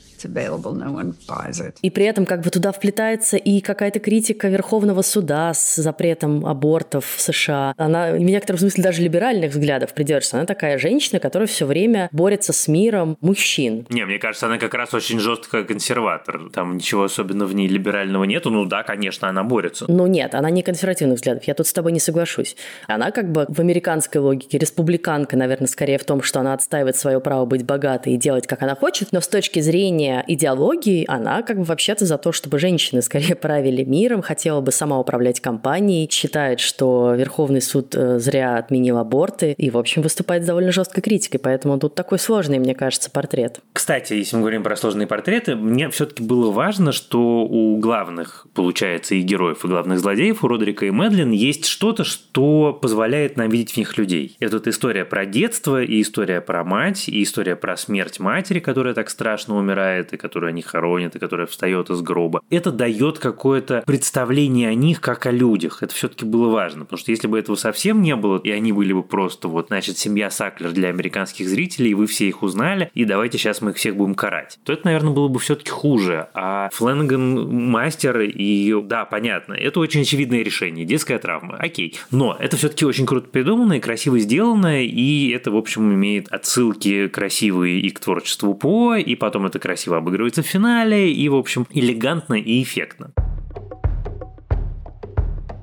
И 1.82 1.90
при 1.90 2.06
этом 2.06 2.26
как 2.26 2.42
бы 2.42 2.50
туда 2.50 2.72
вплетается 2.72 3.38
и 3.38 3.62
какая-то 3.62 4.00
критика 4.00 4.48
Верховного 4.48 5.02
суда 5.02 5.54
с 5.54 5.76
запретом 5.76 6.46
абортов 6.46 7.06
в 7.16 7.22
США. 7.22 7.74
Она 7.78 8.12
в 8.12 8.20
некотором 8.20 8.60
смысле 8.60 8.84
даже 8.84 9.02
либеральных 9.02 9.52
взглядов 9.52 9.94
придерживается. 9.94 10.38
Она 10.38 10.46
такая 10.46 10.78
женщина, 10.78 11.20
которая 11.20 11.48
все 11.48 11.66
время 11.66 12.10
борется 12.12 12.54
с 12.54 12.68
миром 12.68 13.18
мужчин. 13.22 13.86
Не, 13.90 14.06
мне 14.06 14.20
кажется, 14.20 14.46
она 14.48 14.58
как 14.58 14.74
раз 14.74 14.94
очень 14.94 15.20
жесткая 15.20 15.64
консерватор. 15.64 16.50
Там 16.54 16.78
ничего 16.78 17.04
особенно 17.04 17.46
в 17.46 17.54
ней 17.54 17.68
либерального 17.68 18.24
нету. 18.24 18.50
Ну 18.50 18.66
да, 18.66 18.84
конечно, 18.84 19.30
она 19.30 19.44
борется. 19.44 19.86
Ну 19.88 20.08
нет, 20.08 20.36
она 20.36 20.50
не 20.50 20.62
консервативных 20.62 21.18
взглядов. 21.18 21.44
Я 21.46 21.54
тут 21.54 21.68
с 21.68 21.74
тобой 21.74 21.92
не 21.92 22.00
соглашусь. 22.00 22.56
Она 22.88 23.12
как 23.12 23.32
бы 23.32 23.46
в 23.48 23.60
американской 23.60 24.22
логике 24.22 24.58
республиканка, 24.58 25.38
наверное, 25.38 25.68
скорее 25.68 25.98
в 25.98 26.04
том, 26.04 26.22
что 26.22 26.40
она 26.40 26.54
отстаивает 26.54 26.96
свое 26.96 27.20
право 27.20 27.46
быть 27.46 27.66
богатой 27.66 28.14
и 28.14 28.18
делать, 28.18 28.48
как 28.48 28.62
она 28.62 28.76
хочет. 28.76 29.12
Но 29.12 29.22
с 29.22 29.28
точки 29.28 29.60
зрения 29.60 30.15
идеологии, 30.26 31.06
она 31.08 31.42
как 31.42 31.58
бы 31.58 31.64
вообще-то 31.64 32.06
за 32.06 32.18
то, 32.18 32.32
чтобы 32.32 32.60
женщины 32.60 33.02
скорее 33.02 33.36
правили 33.46 33.84
миром, 33.84 34.22
хотела 34.22 34.62
бы 34.62 34.72
сама 34.72 35.00
управлять 35.00 35.40
компанией, 35.40 36.10
считает, 36.12 36.60
что 36.60 37.14
Верховный 37.16 37.62
суд 37.62 37.96
э, 37.96 38.20
зря 38.20 38.58
отменил 38.58 38.98
аборты 38.98 39.54
и, 39.58 39.70
в 39.70 39.78
общем, 39.78 40.02
выступает 40.02 40.44
с 40.44 40.46
довольно 40.46 40.72
жесткой 40.72 41.02
критикой, 41.02 41.40
поэтому 41.40 41.80
тут 41.80 41.96
такой 41.96 42.20
сложный, 42.20 42.60
мне 42.60 42.76
кажется, 42.76 43.10
портрет. 43.10 43.60
Кстати, 43.74 44.14
если 44.14 44.36
мы 44.36 44.42
говорим 44.42 44.64
про 44.64 44.76
сложные 44.76 45.08
портреты, 45.08 45.56
мне 45.56 45.90
все-таки 45.90 46.24
было 46.24 46.52
важно, 46.52 46.92
что 46.92 47.44
у 47.44 47.78
главных, 47.78 48.48
получается, 48.54 49.16
и 49.16 49.22
героев, 49.22 49.64
и 49.64 49.68
главных 49.68 50.00
злодеев, 50.00 50.44
у 50.44 50.48
Родрика 50.48 50.86
и 50.86 50.92
Мэдлин, 50.92 51.32
есть 51.32 51.66
что-то, 51.66 52.04
что 52.04 52.74
позволяет 52.74 53.38
нам 53.38 53.50
видеть 53.50 53.72
в 53.72 53.78
них 53.78 53.98
людей. 53.98 54.36
Это 54.40 54.58
вот 54.58 54.68
история 54.68 55.06
про 55.06 55.26
детство, 55.26 55.82
и 55.84 56.02
история 56.02 56.42
про 56.42 56.64
мать, 56.64 57.08
и 57.08 57.24
история 57.24 57.56
про 57.56 57.78
смерть 57.78 58.20
матери, 58.20 58.60
которая 58.60 58.94
так 58.94 59.10
страшно 59.10 59.58
умирает, 59.58 59.95
умирает, 59.96 60.14
и 60.14 60.18
которую 60.18 60.50
они 60.50 60.62
хоронят, 60.62 61.16
и 61.16 61.20
которая 61.20 61.48
встает 61.48 61.90
из 61.90 62.02
гроба. 62.02 62.42
Это 62.50 62.72
дает 62.72 63.20
какое-то 63.20 63.84
представление 63.86 64.70
о 64.70 64.74
них 64.74 65.02
как 65.02 65.26
о 65.26 65.32
людях. 65.32 65.84
Это 65.84 65.94
все-таки 65.94 66.26
было 66.26 66.50
важно, 66.50 66.86
потому 66.86 67.00
что 67.00 67.12
если 67.12 67.28
бы 67.28 67.40
этого 67.40 67.56
совсем 67.56 68.02
не 68.02 68.16
было, 68.16 68.40
и 68.44 68.52
они 68.52 68.72
были 68.72 68.94
бы 68.94 69.04
просто 69.04 69.48
вот, 69.48 69.68
значит, 69.68 69.98
семья 69.98 70.30
Саклер 70.30 70.72
для 70.72 70.90
американских 70.90 71.48
зрителей, 71.48 71.92
и 71.92 71.94
вы 71.94 72.08
все 72.08 72.28
их 72.28 72.44
узнали, 72.44 72.90
и 72.94 73.06
давайте 73.06 73.38
сейчас 73.38 73.62
мы 73.62 73.72
их 73.72 73.78
всех 73.78 73.96
будем 73.96 74.16
карать, 74.16 74.60
то 74.64 74.74
это, 74.74 74.86
наверное, 74.86 75.14
было 75.14 75.28
бы 75.28 75.40
все-таки 75.40 75.70
хуже. 75.70 76.28
А 76.34 76.70
Фленнеган 76.74 77.48
мастер, 77.48 78.22
и 78.22 78.74
да, 78.84 79.06
понятно, 79.06 79.54
это 79.54 79.80
очень 79.80 80.02
очевидное 80.02 80.44
решение, 80.44 80.86
детская 80.86 81.20
травма, 81.20 81.58
окей. 81.60 81.96
Но 82.12 82.36
это 82.40 82.58
все-таки 82.58 82.86
очень 82.86 83.06
круто 83.06 83.28
придумано 83.30 83.74
и 83.74 83.80
красиво 83.80 84.20
сделано, 84.20 84.84
и 84.84 85.30
это, 85.30 85.52
в 85.52 85.56
общем, 85.56 85.94
имеет 85.94 86.28
отсылки 86.30 87.08
красивые 87.08 87.80
и 87.80 87.90
к 87.90 88.00
творчеству 88.00 88.54
По, 88.54 88.96
и 88.96 89.16
потом 89.16 89.46
это 89.46 89.60
красиво 89.60 89.85
красиво 89.86 89.98
обыгрывается 89.98 90.42
в 90.42 90.48
финале 90.48 91.14
и, 91.14 91.30
в 91.30 91.36
общем, 91.36 91.68
элегантно 91.70 92.36
и 92.36 92.64
эффектно. 92.64 93.12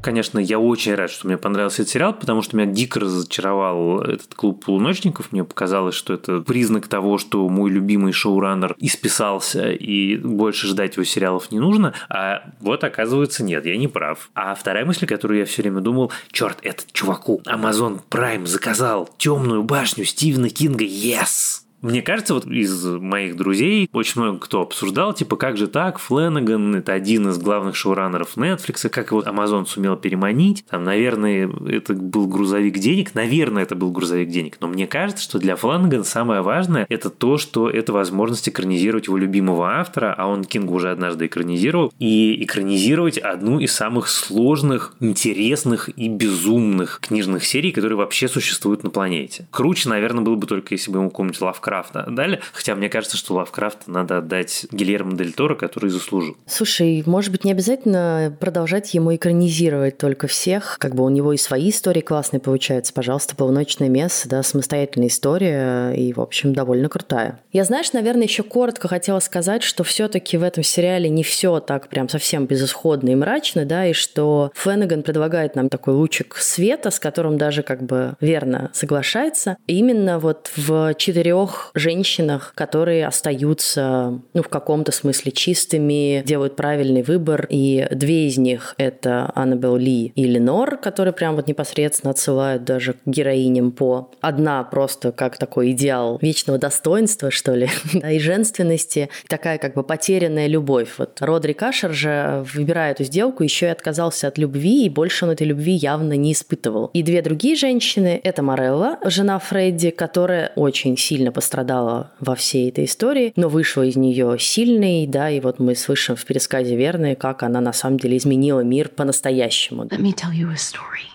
Конечно, 0.02 0.40
я 0.40 0.58
очень 0.58 0.96
рад, 0.96 1.10
что 1.10 1.28
мне 1.28 1.38
понравился 1.38 1.82
этот 1.82 1.92
сериал, 1.92 2.12
потому 2.12 2.42
что 2.42 2.56
меня 2.56 2.66
дико 2.66 2.98
разочаровал 2.98 4.02
этот 4.02 4.34
клуб 4.34 4.64
полуночников. 4.64 5.30
Мне 5.30 5.44
показалось, 5.44 5.94
что 5.94 6.14
это 6.14 6.40
признак 6.40 6.88
того, 6.88 7.18
что 7.18 7.48
мой 7.48 7.70
любимый 7.70 8.12
шоураннер 8.12 8.74
исписался, 8.78 9.70
и 9.70 10.16
больше 10.16 10.66
ждать 10.66 10.96
его 10.96 11.04
сериалов 11.04 11.52
не 11.52 11.60
нужно. 11.60 11.94
А 12.08 12.42
вот, 12.60 12.82
оказывается, 12.82 13.44
нет, 13.44 13.64
я 13.64 13.76
не 13.76 13.86
прав. 13.86 14.30
А 14.34 14.56
вторая 14.56 14.84
мысль, 14.84 15.06
которую 15.06 15.38
я 15.38 15.46
все 15.46 15.62
время 15.62 15.80
думал, 15.80 16.10
черт, 16.32 16.58
этот 16.62 16.92
чуваку 16.92 17.40
Amazon 17.46 18.00
Prime 18.10 18.46
заказал 18.46 19.08
темную 19.18 19.62
башню 19.62 20.04
Стивена 20.04 20.48
Кинга, 20.48 20.84
yes! 20.84 21.61
Мне 21.82 22.00
кажется, 22.00 22.34
вот 22.34 22.46
из 22.46 22.84
моих 22.84 23.36
друзей 23.36 23.90
очень 23.92 24.20
много 24.20 24.38
кто 24.38 24.62
обсуждал, 24.62 25.12
типа, 25.12 25.34
как 25.34 25.56
же 25.56 25.66
так, 25.66 25.98
Фленнеган– 25.98 26.74
это 26.76 26.92
один 26.92 27.28
из 27.28 27.38
главных 27.38 27.74
шоураннеров 27.74 28.36
Netflix, 28.36 28.88
как 28.88 29.10
его 29.10 29.20
Amazon 29.22 29.66
сумел 29.66 29.96
переманить. 29.96 30.64
Там, 30.70 30.84
наверное, 30.84 31.50
это 31.68 31.94
был 31.94 32.28
грузовик 32.28 32.78
денег, 32.78 33.16
наверное, 33.16 33.64
это 33.64 33.74
был 33.74 33.90
грузовик 33.90 34.28
денег. 34.28 34.58
Но 34.60 34.68
мне 34.68 34.86
кажется, 34.86 35.24
что 35.24 35.40
для 35.40 35.56
Фленнегана 35.56 36.04
самое 36.04 36.40
важное– 36.40 36.86
это 36.88 37.10
то, 37.10 37.36
что 37.36 37.68
это 37.68 37.92
возможность 37.92 38.48
экранизировать 38.48 39.08
его 39.08 39.16
любимого 39.16 39.72
автора, 39.72 40.14
а 40.16 40.28
он 40.28 40.44
Кинга 40.44 40.70
уже 40.70 40.92
однажды 40.92 41.26
экранизировал, 41.26 41.92
и 41.98 42.44
экранизировать 42.44 43.18
одну 43.18 43.58
из 43.58 43.72
самых 43.72 44.06
сложных, 44.06 44.94
интересных 45.00 45.90
и 45.96 46.08
безумных 46.08 47.00
книжных 47.00 47.44
серий, 47.44 47.72
которые 47.72 47.98
вообще 47.98 48.28
существуют 48.28 48.84
на 48.84 48.90
планете. 48.90 49.48
Круче, 49.50 49.88
наверное, 49.88 50.22
было 50.22 50.36
бы 50.36 50.46
только 50.46 50.74
если 50.74 50.92
бы 50.92 51.00
ему 51.00 51.10
какой-нибудь 51.10 51.40
Лавкрафт 51.40 51.71
Лавкрафта 51.72 52.04
дали. 52.10 52.40
Хотя 52.52 52.74
мне 52.74 52.88
кажется, 52.88 53.16
что 53.16 53.34
Лавкрафта 53.34 53.90
надо 53.90 54.18
отдать 54.18 54.66
Гильермо 54.70 55.16
Дель 55.16 55.32
Торо, 55.32 55.54
который 55.54 55.90
заслужил. 55.90 56.36
Слушай, 56.46 57.02
может 57.06 57.32
быть, 57.32 57.44
не 57.44 57.52
обязательно 57.52 58.36
продолжать 58.38 58.92
ему 58.94 59.14
экранизировать 59.14 59.98
только 59.98 60.26
всех. 60.26 60.76
Как 60.78 60.94
бы 60.94 61.04
у 61.04 61.08
него 61.08 61.32
и 61.32 61.36
свои 61.36 61.70
истории 61.70 62.00
классные 62.00 62.40
получаются. 62.40 62.92
Пожалуйста, 62.92 63.36
«Полуночное 63.36 63.88
место», 63.88 64.28
да, 64.28 64.42
самостоятельная 64.42 65.08
история 65.08 65.92
и, 65.92 66.12
в 66.12 66.20
общем, 66.20 66.52
довольно 66.52 66.88
крутая. 66.88 67.40
Я, 67.52 67.64
знаешь, 67.64 67.92
наверное, 67.92 68.24
еще 68.24 68.42
коротко 68.42 68.88
хотела 68.88 69.20
сказать, 69.20 69.62
что 69.62 69.84
все-таки 69.84 70.36
в 70.36 70.42
этом 70.42 70.62
сериале 70.62 71.08
не 71.08 71.22
все 71.22 71.60
так 71.60 71.88
прям 71.88 72.08
совсем 72.08 72.46
безысходно 72.46 73.10
и 73.10 73.14
мрачно, 73.14 73.64
да, 73.64 73.86
и 73.86 73.92
что 73.92 74.52
Феннеган 74.54 75.02
предлагает 75.02 75.54
нам 75.56 75.68
такой 75.68 75.94
лучик 75.94 76.36
света, 76.36 76.90
с 76.90 76.98
которым 76.98 77.38
даже 77.38 77.62
как 77.62 77.82
бы 77.82 78.14
верно 78.20 78.70
соглашается. 78.74 79.56
именно 79.66 80.18
вот 80.18 80.50
в 80.56 80.94
четырех 80.94 81.61
женщинах, 81.74 82.52
которые 82.54 83.06
остаются, 83.06 84.20
ну, 84.34 84.42
в 84.42 84.48
каком-то 84.48 84.92
смысле 84.92 85.32
чистыми, 85.32 86.22
делают 86.24 86.56
правильный 86.56 87.02
выбор, 87.02 87.46
и 87.48 87.86
две 87.90 88.26
из 88.26 88.38
них— 88.38 88.74
это 88.78 89.30
Аннабел 89.34 89.76
Ли 89.76 90.12
и 90.14 90.24
Ленор, 90.24 90.76
которые 90.76 91.12
прям 91.12 91.36
вот 91.36 91.46
непосредственно 91.46 92.10
отсылают 92.10 92.64
даже 92.64 92.94
к 92.94 92.98
героиням 93.06 93.72
по. 93.72 94.10
Одна 94.20 94.62
просто 94.64 95.12
как 95.12 95.38
такой 95.38 95.72
идеал 95.72 96.18
вечного 96.20 96.58
достоинства, 96.58 97.30
что 97.30 97.54
ли, 97.54 97.68
да, 97.94 98.10
и 98.10 98.18
женственности, 98.18 99.08
такая 99.28 99.58
как 99.58 99.74
бы 99.74 99.82
потерянная 99.82 100.46
любовь. 100.46 100.94
Вот 100.98 101.20
Родрик 101.20 101.62
Ашер 101.62 101.92
же, 101.92 102.44
выбирая 102.54 102.92
эту 102.92 103.04
сделку, 103.04 103.42
еще 103.42 103.66
и 103.66 103.70
отказался 103.70 104.28
от 104.28 104.38
любви, 104.38 104.86
и 104.86 104.88
больше 104.88 105.24
он 105.24 105.30
этой 105.32 105.46
любви 105.46 105.72
явно 105.72 106.14
не 106.14 106.32
испытывал. 106.32 106.90
И 106.92 107.02
две 107.02 107.22
другие 107.22 107.56
женщины— 107.56 108.20
это 108.24 108.42
Морелла, 108.42 108.98
жена 109.04 109.38
Фредди, 109.38 109.90
которая 109.90 110.52
очень 110.56 110.96
сильно 110.96 111.32
пострадала 111.32 111.51
во 111.54 112.34
всей 112.34 112.68
этой 112.70 112.84
истории, 112.84 113.32
но 113.36 113.48
вышла 113.48 113.82
из 113.82 113.96
нее 113.96 114.38
сильной, 114.38 115.06
да, 115.06 115.30
и 115.30 115.40
вот 115.40 115.58
мы 115.58 115.74
слышим 115.74 116.16
в 116.16 116.24
пересказе 116.24 116.76
Верны, 116.76 117.14
как 117.14 117.42
она 117.42 117.60
на 117.60 117.72
самом 117.72 117.98
деле 117.98 118.16
изменила 118.16 118.60
мир 118.60 118.88
по-настоящему. 118.88 119.84
Let 119.84 120.00
me 120.00 120.12
tell 120.14 120.32
you 120.32 120.50
a 120.50 120.56
story 120.56 121.10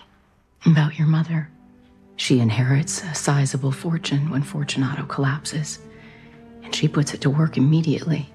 about 0.64 0.98
your 0.98 1.06
mother. 1.06 1.48
She 2.16 2.40
inherits 2.40 3.02
a 3.04 3.14
sizable 3.14 3.70
fortune 3.70 4.30
when 4.30 4.42
Fortunato 4.42 5.06
collapses, 5.06 5.78
and 6.64 6.74
she 6.74 6.88
puts 6.88 7.14
it 7.14 7.20
to 7.20 7.30
work 7.30 7.56
immediately. 7.56 8.26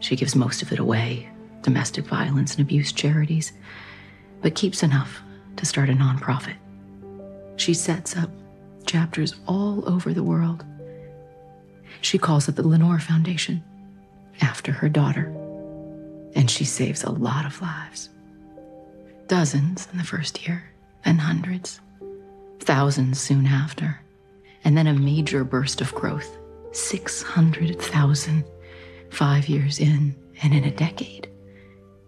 She 0.00 0.16
gives 0.16 0.34
most 0.34 0.62
of 0.62 0.72
it 0.72 0.78
away, 0.78 1.28
domestic 1.62 2.06
violence 2.06 2.56
and 2.56 2.62
abuse 2.62 2.92
charities, 2.92 3.52
but 4.42 4.54
keeps 4.54 4.82
enough 4.82 5.20
to 5.56 5.66
start 5.66 5.90
a 5.90 5.92
nonprofit. 5.92 6.56
She 7.56 7.74
sets 7.74 8.16
up 8.16 8.30
chapters 8.86 9.34
all 9.46 9.82
over 9.86 10.12
the 10.12 10.22
world. 10.22 10.64
She 12.00 12.18
calls 12.18 12.48
it 12.48 12.56
the 12.56 12.66
Lenore 12.66 12.98
Foundation 12.98 13.62
after 14.40 14.72
her 14.72 14.88
daughter, 14.88 15.32
and 16.34 16.50
she 16.50 16.64
saves 16.64 17.04
a 17.04 17.10
lot 17.10 17.46
of 17.46 17.60
lives. 17.62 18.10
Dozens 19.26 19.88
in 19.92 19.98
the 19.98 20.04
first 20.04 20.46
year, 20.46 20.64
and 21.04 21.20
hundreds, 21.20 21.80
thousands 22.60 23.20
soon 23.20 23.46
after, 23.46 24.00
and 24.64 24.76
then 24.76 24.86
a 24.86 24.94
major 24.94 25.44
burst 25.44 25.80
of 25.80 25.94
growth. 25.94 26.38
600,000 26.72 28.44
five 29.14 29.48
years 29.48 29.78
in, 29.78 30.14
and 30.42 30.52
in 30.52 30.64
a 30.64 30.70
decade, 30.70 31.28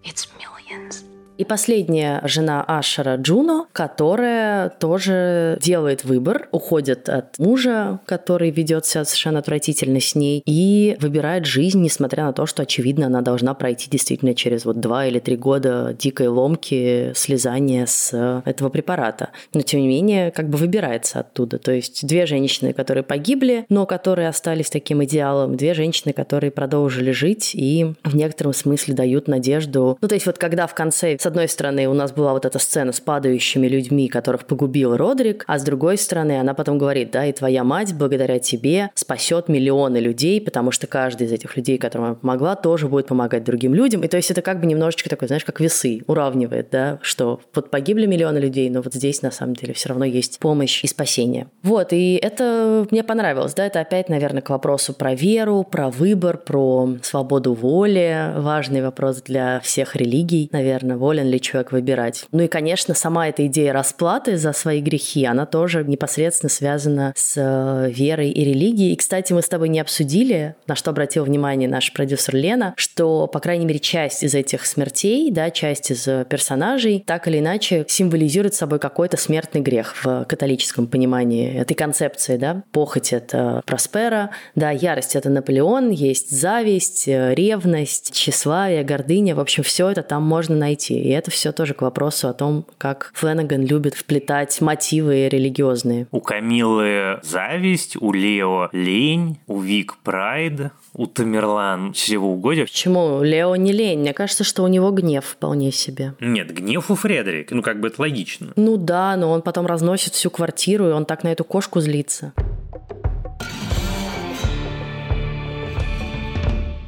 it's 0.02 0.26
millions. 0.38 1.04
И 1.38 1.44
последняя 1.44 2.22
жена 2.24 2.64
Ашера 2.66 3.16
Джуно, 3.16 3.66
которая 3.72 4.70
тоже 4.70 5.58
делает 5.60 6.02
выбор, 6.04 6.48
уходит 6.50 7.10
от 7.10 7.38
мужа, 7.38 8.00
который 8.06 8.50
ведет 8.50 8.86
себя 8.86 9.04
совершенно 9.04 9.40
отвратительно 9.40 10.00
с 10.00 10.14
ней, 10.14 10.42
и 10.46 10.96
выбирает 10.98 11.44
жизнь, 11.44 11.82
несмотря 11.82 12.24
на 12.24 12.32
то, 12.32 12.46
что, 12.46 12.62
очевидно, 12.62 13.06
она 13.06 13.20
должна 13.20 13.52
пройти 13.52 13.90
действительно 13.90 14.34
через 14.34 14.64
вот 14.64 14.80
два 14.80 15.06
или 15.06 15.18
три 15.18 15.36
года 15.36 15.94
дикой 15.98 16.28
ломки, 16.28 17.12
слезания 17.14 17.84
с 17.84 18.42
этого 18.46 18.70
препарата. 18.70 19.28
Но, 19.52 19.60
тем 19.60 19.80
не 19.80 19.88
менее, 19.88 20.30
как 20.30 20.48
бы 20.48 20.56
выбирается 20.56 21.20
оттуда. 21.20 21.58
То 21.58 21.72
есть 21.72 22.06
две 22.06 22.24
женщины, 22.24 22.72
которые 22.72 23.04
погибли, 23.04 23.66
но 23.68 23.84
которые 23.84 24.28
остались 24.28 24.70
таким 24.70 25.04
идеалом, 25.04 25.56
две 25.56 25.74
женщины, 25.74 26.14
которые 26.14 26.50
продолжили 26.50 27.10
жить 27.10 27.50
и 27.54 27.92
в 28.04 28.16
некотором 28.16 28.54
смысле 28.54 28.94
дают 28.94 29.28
надежду. 29.28 29.98
Ну, 30.00 30.08
то 30.08 30.14
есть 30.14 30.24
вот 30.24 30.38
когда 30.38 30.66
в 30.66 30.74
конце 30.74 31.18
с 31.26 31.28
одной 31.28 31.48
стороны, 31.48 31.88
у 31.88 31.92
нас 31.92 32.12
была 32.12 32.32
вот 32.34 32.44
эта 32.44 32.60
сцена 32.60 32.92
с 32.92 33.00
падающими 33.00 33.66
людьми, 33.66 34.06
которых 34.06 34.46
погубил 34.46 34.96
Родрик, 34.96 35.42
а 35.48 35.58
с 35.58 35.64
другой 35.64 35.98
стороны, 35.98 36.38
она 36.38 36.54
потом 36.54 36.78
говорит, 36.78 37.10
да, 37.10 37.26
и 37.26 37.32
твоя 37.32 37.64
мать 37.64 37.94
благодаря 37.94 38.38
тебе 38.38 38.90
спасет 38.94 39.48
миллионы 39.48 39.96
людей, 39.96 40.40
потому 40.40 40.70
что 40.70 40.86
каждый 40.86 41.26
из 41.26 41.32
этих 41.32 41.56
людей, 41.56 41.78
которым 41.78 42.06
она 42.06 42.14
помогла, 42.14 42.54
тоже 42.54 42.86
будет 42.86 43.08
помогать 43.08 43.42
другим 43.42 43.74
людям. 43.74 44.04
И 44.04 44.08
то 44.08 44.16
есть 44.16 44.30
это 44.30 44.40
как 44.40 44.60
бы 44.60 44.66
немножечко 44.66 45.10
такой, 45.10 45.26
знаешь, 45.26 45.44
как 45.44 45.58
весы, 45.58 46.04
уравнивает, 46.06 46.68
да, 46.70 47.00
что 47.02 47.40
вот 47.56 47.70
погибли 47.70 48.06
миллионы 48.06 48.38
людей, 48.38 48.70
но 48.70 48.80
вот 48.80 48.94
здесь 48.94 49.20
на 49.22 49.32
самом 49.32 49.56
деле 49.56 49.74
все 49.74 49.88
равно 49.88 50.04
есть 50.04 50.38
помощь 50.38 50.84
и 50.84 50.86
спасение. 50.86 51.48
Вот, 51.64 51.92
и 51.92 52.20
это 52.22 52.86
мне 52.92 53.02
понравилось, 53.02 53.54
да, 53.54 53.66
это 53.66 53.80
опять, 53.80 54.08
наверное, 54.08 54.42
к 54.42 54.50
вопросу 54.50 54.94
про 54.94 55.16
веру, 55.16 55.66
про 55.68 55.90
выбор, 55.90 56.36
про 56.36 56.88
свободу 57.02 57.52
воли, 57.52 58.32
важный 58.36 58.80
вопрос 58.80 59.22
для 59.22 59.58
всех 59.58 59.96
религий, 59.96 60.48
наверное, 60.52 60.96
воля 60.96 61.15
волен 61.16 61.30
ли 61.30 61.40
человек 61.40 61.72
выбирать. 61.72 62.26
Ну 62.32 62.42
и, 62.42 62.48
конечно, 62.48 62.94
сама 62.94 63.28
эта 63.28 63.46
идея 63.46 63.72
расплаты 63.72 64.36
за 64.36 64.52
свои 64.52 64.80
грехи, 64.80 65.24
она 65.24 65.46
тоже 65.46 65.82
непосредственно 65.84 66.50
связана 66.50 67.12
с 67.16 67.34
э, 67.36 67.90
верой 67.90 68.30
и 68.30 68.44
религией. 68.44 68.92
И, 68.92 68.96
кстати, 68.96 69.32
мы 69.32 69.40
с 69.40 69.48
тобой 69.48 69.68
не 69.70 69.80
обсудили, 69.80 70.56
на 70.66 70.74
что 70.74 70.90
обратил 70.90 71.24
внимание 71.24 71.68
наш 71.68 71.92
продюсер 71.92 72.34
Лена, 72.36 72.74
что, 72.76 73.26
по 73.26 73.40
крайней 73.40 73.64
мере, 73.64 73.78
часть 73.78 74.22
из 74.22 74.34
этих 74.34 74.66
смертей, 74.66 75.30
да, 75.30 75.50
часть 75.50 75.90
из 75.90 76.06
э, 76.06 76.26
персонажей 76.28 77.02
так 77.06 77.28
или 77.28 77.38
иначе 77.38 77.86
символизирует 77.88 78.54
собой 78.54 78.78
какой-то 78.78 79.16
смертный 79.16 79.62
грех 79.62 79.94
в 80.04 80.26
католическом 80.28 80.86
понимании 80.86 81.56
этой 81.58 81.74
концепции, 81.74 82.36
да. 82.36 82.62
Похоть— 82.72 83.12
это 83.14 83.62
Проспера, 83.64 84.30
да, 84.54 84.70
ярость— 84.70 85.14
это 85.16 85.30
Наполеон, 85.30 85.90
есть 85.90 86.30
зависть, 86.30 87.08
э, 87.08 87.34
ревность, 87.34 88.12
тщеславие, 88.12 88.84
гордыня, 88.84 89.34
в 89.34 89.40
общем, 89.40 89.62
все 89.62 89.88
это 89.88 90.02
там 90.02 90.22
можно 90.22 90.56
найти. 90.56 91.05
И 91.06 91.10
это 91.10 91.30
все 91.30 91.52
тоже 91.52 91.72
к 91.72 91.82
вопросу 91.82 92.26
о 92.26 92.32
том, 92.32 92.66
как 92.78 93.12
Фленаган 93.14 93.64
любит 93.64 93.94
вплетать 93.94 94.60
мотивы 94.60 95.28
религиозные. 95.28 96.08
У 96.10 96.20
Камилы 96.20 97.20
зависть, 97.22 97.96
у 98.00 98.10
Лео 98.10 98.70
лень, 98.72 99.38
у 99.46 99.60
Вик 99.60 99.98
прайд, 100.02 100.72
у 100.94 101.06
Тамерлан 101.06 101.92
чревоугодие. 101.92 102.64
Почему? 102.64 103.22
Лео 103.22 103.54
не 103.54 103.70
лень. 103.70 104.00
Мне 104.00 104.14
кажется, 104.14 104.42
что 104.42 104.64
у 104.64 104.66
него 104.66 104.90
гнев 104.90 105.24
вполне 105.24 105.70
себе. 105.70 106.14
Нет, 106.18 106.52
гнев 106.52 106.90
у 106.90 106.96
Фредерик. 106.96 107.52
Ну, 107.52 107.62
как 107.62 107.78
бы 107.78 107.86
это 107.86 108.00
логично. 108.00 108.48
Ну 108.56 108.76
да, 108.76 109.14
но 109.14 109.30
он 109.30 109.42
потом 109.42 109.66
разносит 109.66 110.14
всю 110.14 110.30
квартиру, 110.30 110.88
и 110.88 110.92
он 110.92 111.04
так 111.04 111.22
на 111.22 111.28
эту 111.28 111.44
кошку 111.44 111.78
злится. 111.78 112.32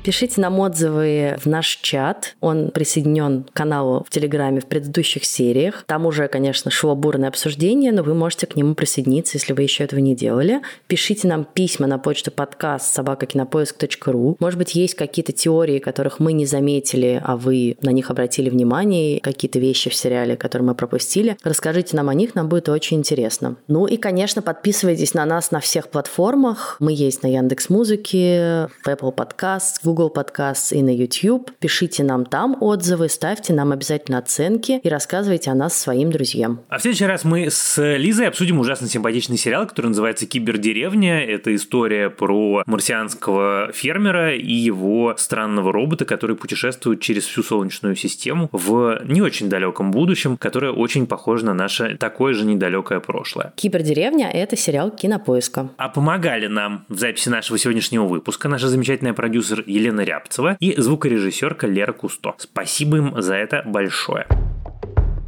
Пишите 0.03 0.41
нам 0.41 0.59
отзывы 0.61 1.37
в 1.39 1.47
наш 1.47 1.79
чат. 1.83 2.37
Он 2.41 2.71
присоединен 2.71 3.45
к 3.45 3.53
каналу 3.53 4.05
в 4.07 4.11
Телеграме 4.11 4.61
в 4.61 4.67
предыдущих 4.67 5.25
сериях. 5.25 5.85
Там 5.87 6.07
уже, 6.07 6.29
конечно, 6.29 6.71
шло 6.71 6.95
бурное 6.95 7.29
обсуждение, 7.29 7.93
но 7.93 8.03
вы 8.03 8.15
можете 8.15 8.47
к 8.47 8.57
нему 8.57 8.75
присоединиться, 8.75 9.37
если 9.37 9.53
вы 9.53 9.63
еще 9.63 9.85
этого 9.85 10.01
не 10.01 10.15
делали. 10.15 10.63
Пишите 10.87 11.29
нам 11.29 11.45
письма 11.45 11.87
на 11.87 11.99
почту 11.99 12.31
подкаст 12.31 12.95
собакакинопоиск.ру. 12.95 14.37
Может 14.39 14.59
быть, 14.59 14.75
есть 14.75 14.95
какие-то 14.95 15.33
теории, 15.33 15.79
которых 15.79 16.21
мы 16.21 16.33
не 16.33 16.47
заметили, 16.47 17.21
а 17.23 17.37
вы 17.37 17.77
на 17.83 17.91
них 17.91 18.11
обратили 18.11 18.49
внимание, 18.49 19.21
какие-то 19.21 19.59
вещи 19.59 19.91
в 19.91 19.95
сериале, 19.95 20.37
которые 20.37 20.69
мы 20.69 20.75
пропустили. 20.75 21.37
Расскажите 21.43 21.97
нам 21.97 22.09
о 22.09 22.15
них, 22.15 22.35
нам 22.35 22.49
будет 22.49 22.69
очень 22.69 22.99
интересно. 22.99 23.57
Ну 23.67 23.87
и, 23.87 23.97
конечно, 23.97 24.43
подписывайтесь 24.43 25.13
на 25.13 25.25
нас 25.27 25.51
на 25.51 25.61
всех 25.61 25.89
платформах. 25.89 26.77
Мы 26.81 26.93
есть 26.93 27.23
на 27.23 27.27
Яндекс 27.27 27.69
Музыке, 27.69 28.69
в 28.85 28.89
Apple 28.89 29.15
Podcasts, 29.15 29.81
Google 29.89 30.09
Google 30.09 30.13
Podcasts 30.15 30.73
и 30.73 30.83
на 30.83 30.95
YouTube. 30.95 31.51
Пишите 31.59 32.05
нам 32.05 32.25
там 32.25 32.57
отзывы, 32.61 33.09
ставьте 33.09 33.53
нам 33.53 33.73
обязательно 33.73 34.19
оценки 34.19 34.81
и 34.83 34.89
рассказывайте 34.89 35.51
о 35.51 35.55
нас 35.55 35.79
своим 35.79 36.11
друзьям. 36.11 36.61
А 36.69 36.79
в 36.79 36.83
следующий 36.83 37.07
раз 37.07 37.25
мы 37.25 37.51
с 37.51 37.81
Лизой 37.97 38.29
обсудим 38.29 38.59
ужасно 38.59 38.89
симпатичный 38.89 39.37
сериал, 39.37 39.67
который 39.67 39.89
называется 39.89 40.27
«Кибердеревня». 40.27 41.25
Это 41.25 41.55
история 41.55 42.11
про 42.11 42.63
марсианского 42.67 43.73
фермера 43.73 44.35
и 44.35 44.53
его 44.53 45.15
странного 45.17 45.73
робота, 45.73 46.05
который 46.05 46.37
путешествует 46.37 47.01
через 47.01 47.25
всю 47.25 47.43
Солнечную 47.43 47.97
систему 47.97 48.49
в 48.53 49.03
не 49.05 49.23
очень 49.23 49.49
далеком 49.49 49.91
будущем, 49.91 50.37
которое 50.37 50.73
очень 50.73 51.07
похоже 51.07 51.47
на 51.47 51.55
наше 51.55 51.97
такое 51.97 52.35
же 52.35 52.45
недалекое 52.45 53.01
прошлое. 53.01 53.53
«Кибердеревня»— 53.57 54.31
это 54.33 54.57
сериал 54.57 54.91
кинопоиска. 54.91 55.71
А 55.77 55.89
помогали 55.89 56.47
нам 56.47 56.85
в 56.89 56.99
записи 56.99 57.29
нашего 57.29 57.59
сегодняшнего 57.59 58.05
выпуска 58.05 58.49
наша 58.49 58.69
замечательная 58.69 59.15
продюсер 59.15 59.65
Елена 59.79 60.03
Рябцева 60.03 60.57
и 60.61 60.75
звукорежиссерка 60.81 61.67
Лера 61.67 61.93
Кусто. 61.93 62.35
Спасибо 62.39 62.97
им 62.97 63.23
за 63.23 63.35
это 63.35 63.63
большое. 63.65 64.27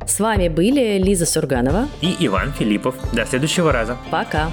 С 0.07 0.19
вами 0.19 0.49
были 0.49 0.99
Лиза 0.99 1.25
Сурганова 1.25 1.89
и 2.01 2.17
Иван 2.19 2.53
Филиппов. 2.53 2.97
До 3.15 3.25
следующего 3.25 3.73
раза. 3.73 3.97
Пока. 4.11 4.51